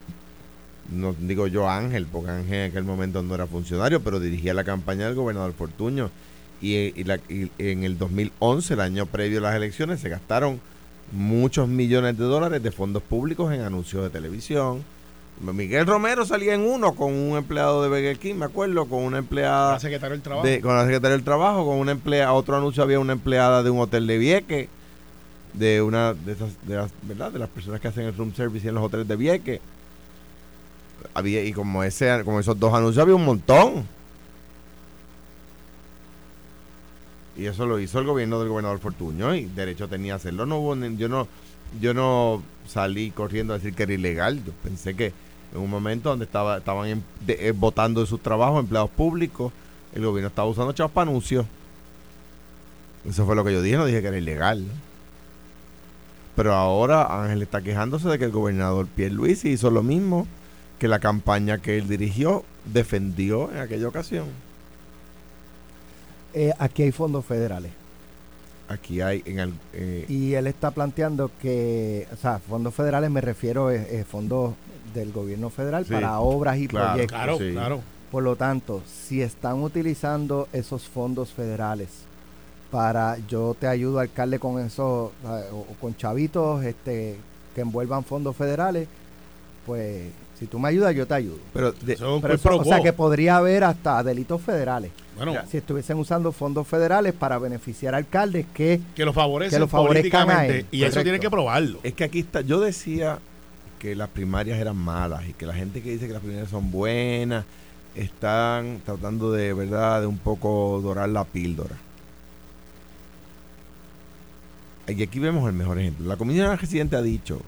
[0.90, 4.64] No digo yo Ángel, porque Ángel en aquel momento no era funcionario, pero dirigía la
[4.64, 6.10] campaña del gobernador Fortuño.
[6.60, 10.60] Y, y la- y en el 2011, el año previo a las elecciones, se gastaron
[11.12, 14.82] muchos millones de dólares de fondos públicos en anuncios de televisión,
[15.40, 19.18] Miguel Romero salía en uno con un empleado de Burger King, me acuerdo, con una
[19.18, 20.46] empleada La secretaria del trabajo.
[20.46, 23.68] de- con la secretaria del trabajo, con una empleada, otro anuncio había una empleada de
[23.68, 24.68] un hotel de Vieques,
[25.56, 27.32] de una de esas, de las, ¿verdad?
[27.32, 29.60] De las personas que hacen el room service en los hoteles de Vieques.
[31.14, 33.86] Había, y como ese, como esos dos anuncios había un montón.
[37.36, 40.46] Y eso lo hizo el gobierno del gobernador Fortuño y derecho tenía a hacerlo.
[40.46, 41.28] No hubo, yo no,
[41.80, 44.42] yo no salí corriendo a decir que era ilegal.
[44.44, 45.12] Yo pensé que
[45.54, 49.52] en un momento donde estaba, estaban de- eh, votando de sus trabajos empleados públicos,
[49.94, 51.44] el gobierno estaba usando chavos para anuncios.
[53.06, 54.66] Eso fue lo que yo dije, no dije que era ilegal.
[54.66, 54.85] ¿no?
[56.36, 60.26] Pero ahora Ángel está quejándose de que el gobernador Pierluisi hizo lo mismo
[60.78, 64.26] que la campaña que él dirigió defendió en aquella ocasión.
[66.34, 67.72] Eh, aquí hay fondos federales.
[68.68, 73.20] Aquí hay en el, eh, Y él está planteando que, o sea, fondos federales me
[73.20, 74.54] refiero a eh, fondos
[74.92, 77.16] del gobierno federal Sí, para obras y claro, proyectos.
[77.16, 77.52] Claro, Sí.
[77.52, 77.80] claro.
[78.10, 81.88] Por lo tanto, si están utilizando esos fondos federales
[82.70, 87.16] para yo te ayudo alcalde con eso o, o con chavitos este
[87.54, 88.88] que envuelvan fondos federales,
[89.64, 90.08] pues
[90.38, 91.38] si tú me ayudas yo te ayudo.
[91.54, 94.90] pero de- Eso es un Pero eso- o sea que podría haber hasta delitos federales
[95.16, 99.60] Bueno, si estuviesen usando fondos federales para beneficiar a alcaldes que que lo favorecen que
[99.60, 100.66] lo favorezcan a él.
[100.70, 101.78] Y eso tienen que probarlo.
[101.82, 103.18] es que aquí está, yo decía
[103.78, 106.70] que las primarias eran malas y que la gente que dice que las primarias son
[106.70, 107.44] buenas
[107.94, 111.76] están tratando de verdad de un poco dorar la píldora.
[114.88, 116.06] Y aquí vemos el mejor ejemplo.
[116.06, 117.40] La comisión residente ha dicho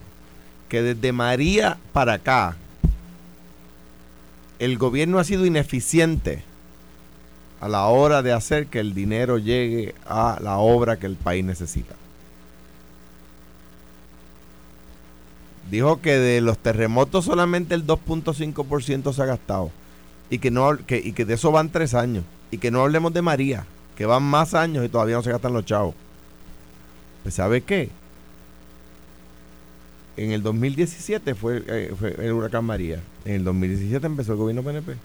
[0.68, 2.56] que desde María para acá
[4.58, 6.42] el gobierno ha sido ineficiente
[7.60, 11.44] a la hora de hacer que el dinero llegue a la obra que el país
[11.44, 11.94] necesita.
[15.70, 19.70] Dijo que de los terremotos solamente el 2.5% se ha gastado
[20.30, 23.12] y que no que, y que de eso van tres años y que no hablemos
[23.12, 23.66] de María,
[23.96, 25.94] que van más años y todavía no se gastan los chavos.
[27.22, 27.90] Pues ¿sabe qué?
[30.16, 33.00] En el 2017 fue, eh, fue el huracán María.
[33.24, 34.96] En el 2017 empezó el gobierno PNP.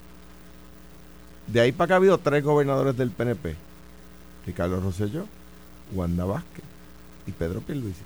[1.46, 3.54] De ahí para acá ha habido tres gobernadores del PNP.
[4.46, 5.26] Ricardo Rosselló,
[5.92, 6.64] Wanda Vázquez
[7.26, 8.00] y Pedro Pierluisi.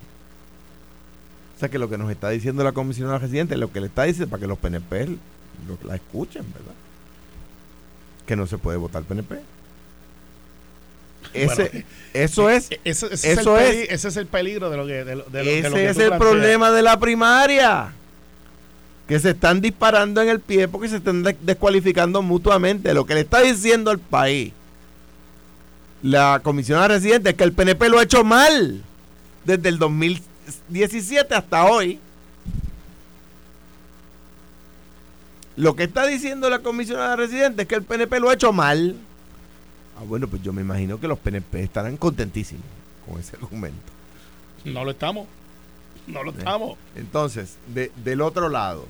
[1.56, 4.04] O sea que lo que nos está diciendo la comisionada residente, lo que le está
[4.04, 6.74] diciendo para que los PNP lo- la escuchen, ¿verdad?
[8.26, 9.40] Que no se puede votar PNP.
[11.34, 14.70] Ese, Bueno, eso es, E- Ese, ese eso es, el es- ese es el peligro
[14.70, 16.18] de lo que, de lo, de ese lo que es el planteas.
[16.20, 17.92] problema de la primaria.
[19.06, 22.92] Que se están disparando en el pie porque se están de- descualificando mutuamente.
[22.92, 24.52] Lo que le está diciendo al país
[26.02, 28.82] la comisionada residente es que el PNP lo ha hecho mal
[29.44, 31.98] desde el 2017 hasta hoy.
[35.56, 38.94] Lo que está diciendo la comisionada residente es que el PNP lo ha hecho mal.
[39.98, 42.64] Ah, bueno, pues yo me imagino que los PNP estarán contentísimos
[43.08, 43.92] con ese argumento.
[44.64, 45.26] No lo estamos.
[46.06, 46.34] No lo Eh.
[46.38, 46.78] estamos.
[46.94, 48.86] Entonces, de- del otro lado,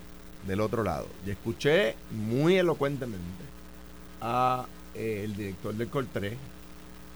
[0.46, 3.44] del otro lado, yo escuché muy elocuentemente
[4.20, 6.36] a eh, el director del Coltré,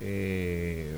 [0.00, 0.96] eh,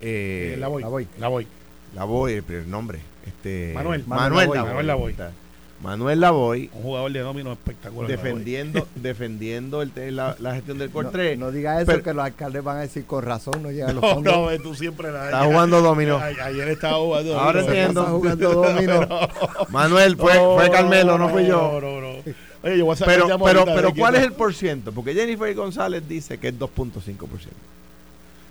[0.00, 0.82] eh, Eh, la voy.
[0.82, 0.88] la
[1.28, 1.46] voy.
[1.94, 2.32] La voy.
[2.32, 4.04] El primer nombre, este Manuel.
[4.06, 5.14] Manuel, Manuel Lavoy, Manuel Lavoy.
[5.84, 8.10] Manuel Lavoy Un jugador de domino espectacular.
[8.10, 11.36] defendiendo, defendiendo el la, la gestión del no, Coltré.
[11.36, 14.02] no diga eso Pero- que los alcaldes van a decir con razón no llegan los
[14.02, 14.34] No, fondos.
[14.34, 16.16] no, tú siempre la Está jugando dominó.
[16.16, 17.38] A- Ayer estaba jugando.
[17.38, 17.74] Ahora dominó.
[17.80, 18.00] entiendo.
[18.00, 19.08] Está jugando dominó.
[19.68, 21.80] Manuel, fue, fue Carmelo, no fui yo.
[21.80, 22.08] No, no, no.
[22.62, 24.90] Oye, yo voy a sacar Pero, pero, pero ¿cuál quién es el por ciento?
[24.90, 27.26] Porque Jennifer González dice que es 2.5%.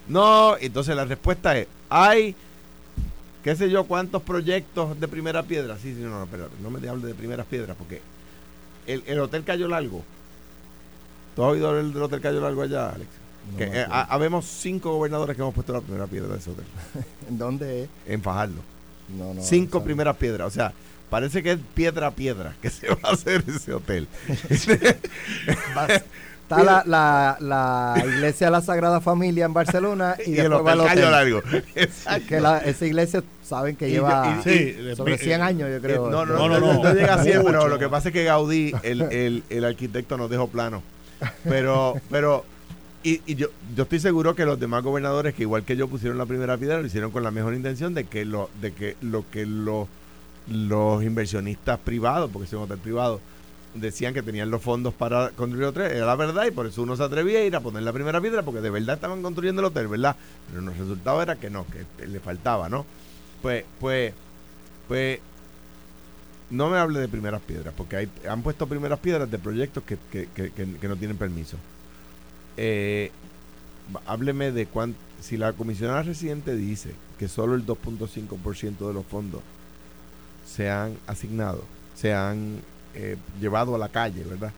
[0.08, 2.36] No, entonces la respuesta es, hay,
[3.44, 5.78] qué sé yo, cuántos proyectos de primera piedra.
[5.78, 8.02] Sí, sí, no, no, espérate, no me hables de primeras piedras, porque
[8.88, 10.04] el, el Hotel Cayo Largo,
[11.36, 13.10] ¿tú has oído hablar del Hotel Cayo Largo allá, Alex?
[13.52, 16.52] No que, me eh, habemos cinco gobernadores que hemos puesto la primera piedra de ese
[16.52, 16.66] hotel,
[17.30, 17.90] ¿En ¿Dónde es?
[18.08, 18.62] en Fajardo.
[19.18, 20.72] No, no, cinco primeras piedras, o sea,
[21.10, 24.08] parece que es piedra a piedra que se va a hacer ese hotel.
[26.60, 30.64] Está la, la, la iglesia de la Sagrada Familia en Barcelona y, y el después
[30.78, 31.12] va Hotel el hotel.
[31.12, 31.42] Largo.
[32.28, 35.70] Que la- esa iglesia saben que Y lleva yo- y- Sí, sobre eh, 100 años,
[35.70, 36.10] yo Eh, creo.
[36.10, 36.94] no, no, No, no, no, no, no.
[36.94, 40.30] llega a 100, pero lo que pasa es que Gaudí, el, el, el arquitecto, nos
[40.30, 40.82] dejó plano.
[41.44, 42.44] Pero, pero,
[43.04, 46.18] y, y yo, yo estoy seguro que los demás gobernadores, que igual que yo pusieron
[46.18, 49.24] la primera piedra, lo hicieron con la mejor intención de que lo, de que lo
[49.32, 49.88] que lo-
[50.50, 53.22] los inversionistas privados, porque es un hotel privado,
[53.74, 56.84] decían que tenían los fondos para construir el hotel, era la verdad, y por eso
[56.84, 59.62] uno se atrevía a ir a poner la primera piedra, porque de verdad estaban construyendo
[59.62, 60.16] el hotel, ¿verdad?
[60.50, 61.66] Pero el resultado era que no,
[61.98, 62.86] que le faltaba, ¿no?
[63.42, 64.14] Pues, pues,
[64.88, 65.20] pues
[66.50, 69.98] no me hable de primeras piedras, porque hay, han puesto primeras piedras de proyectos que,
[70.12, 71.58] que, que, no tienen permiso.
[72.58, 73.12] Eh,
[74.06, 75.00] hábleme de cuánto.
[75.20, 79.42] Si la comisionada residente dice que solo el 2.5% de los fondos
[80.46, 81.64] se han asignado,
[81.96, 82.62] se han
[82.96, 84.52] eh, llevado a la calle, ¿verdad?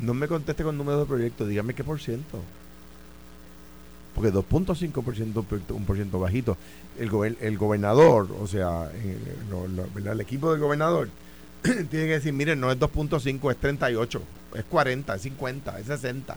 [0.00, 2.40] No me conteste con números de proyectos, dígame qué por ciento.
[4.14, 6.56] Porque 2.5% es un por- ciento bajito.
[6.98, 9.16] El, el gobernador, o sea, eh,
[9.50, 10.14] lo- ¿verdad?
[10.14, 11.08] el equipo del gobernador,
[11.62, 14.22] tiene que decir, miren, no es 2.5, es 38,
[14.56, 16.36] es 40, es 50, es 60.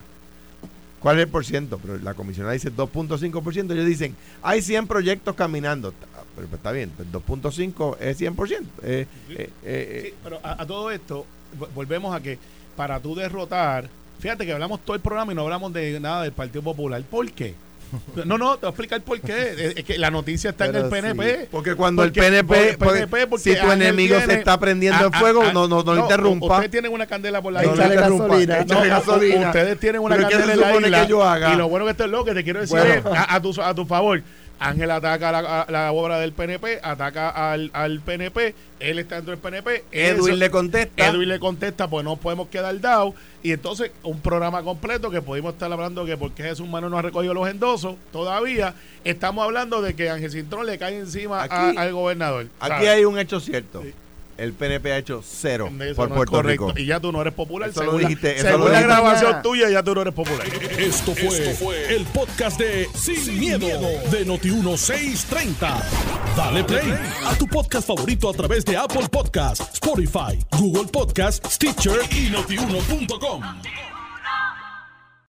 [1.02, 1.80] ¿Cuál es el por ciento?
[1.80, 3.72] Pero la comisionada dice 2.5%.
[3.74, 5.94] Ellos dicen, hay 100 proyectos caminando.
[6.16, 8.62] Ah, Pero pues, está bien, pues 2.5 es 100%.
[8.84, 11.26] Eh, eh, eh, Sí, pero a, a todo esto,
[11.60, 12.38] vo- volvemos a que
[12.76, 13.90] para tú derrotar,
[14.20, 17.02] fíjate que hablamos todo el programa y no hablamos de nada del Partido Popular.
[17.04, 17.56] ¿Por qué?
[18.26, 19.74] No, no, te voy a explicar por qué.
[19.78, 21.40] Es, que la noticia está en el PNP.
[21.42, 21.48] sí.
[21.52, 24.60] Porque cuando Porque- el PNP, el porque porque si tu Ángel enemigo viene- se está
[24.60, 26.46] prendiendo en Ah, fuego, ah, no, no, no, interrumpa.
[26.56, 27.88] Ustedes tienen una candela por la No, isla.
[27.88, 28.66] no gasolina.
[28.66, 29.48] No.
[29.48, 31.02] Ustedes tienen una Pero ¿qué candela se en la supone isla.
[31.04, 31.54] que yo haga?
[31.54, 32.94] Y lo bueno que esto es lo que te quiero decir Bueno.
[32.94, 34.22] es, a, a tu, a tu favor,
[34.62, 39.16] Ángel ataca a la, a la obra del PNP, ataca al, al PNP, él está
[39.16, 39.84] dentro del PNP.
[39.92, 41.08] Edwin eso- le contesta.
[41.08, 43.14] Edwin le contesta, pues no podemos quedar dados.
[43.44, 47.02] Y entonces, un programa completo que pudimos estar hablando que porque Jesús Mano no ha
[47.02, 48.76] recogido los endosos todavía.
[49.04, 52.48] Estamos hablando de que Ángel Cintrón le cae encima a- al gobernador.
[52.60, 52.90] Aquí ¿sabes?
[52.90, 53.82] hay un hecho cierto.
[53.82, 53.94] Sí.
[54.42, 56.68] El PNP ha hecho cero Eso por no Puerto correcto.
[56.70, 56.80] Rico.
[56.80, 57.70] Y ya tú no eres popular.
[57.70, 59.42] Eso lo según la- dijiste- eso según lo la dijiste grabación mañana.
[59.44, 60.48] tuya, ya tú no eres popular.
[60.80, 63.68] Esto fue, el podcast de Sin, miedo,
[64.10, 65.84] de Noti1630.
[66.36, 66.94] Dale play
[67.26, 73.42] a tu podcast favorito a través de Apple Podcasts, Spotify, Google Podcasts, Stitcher y notiuno.com.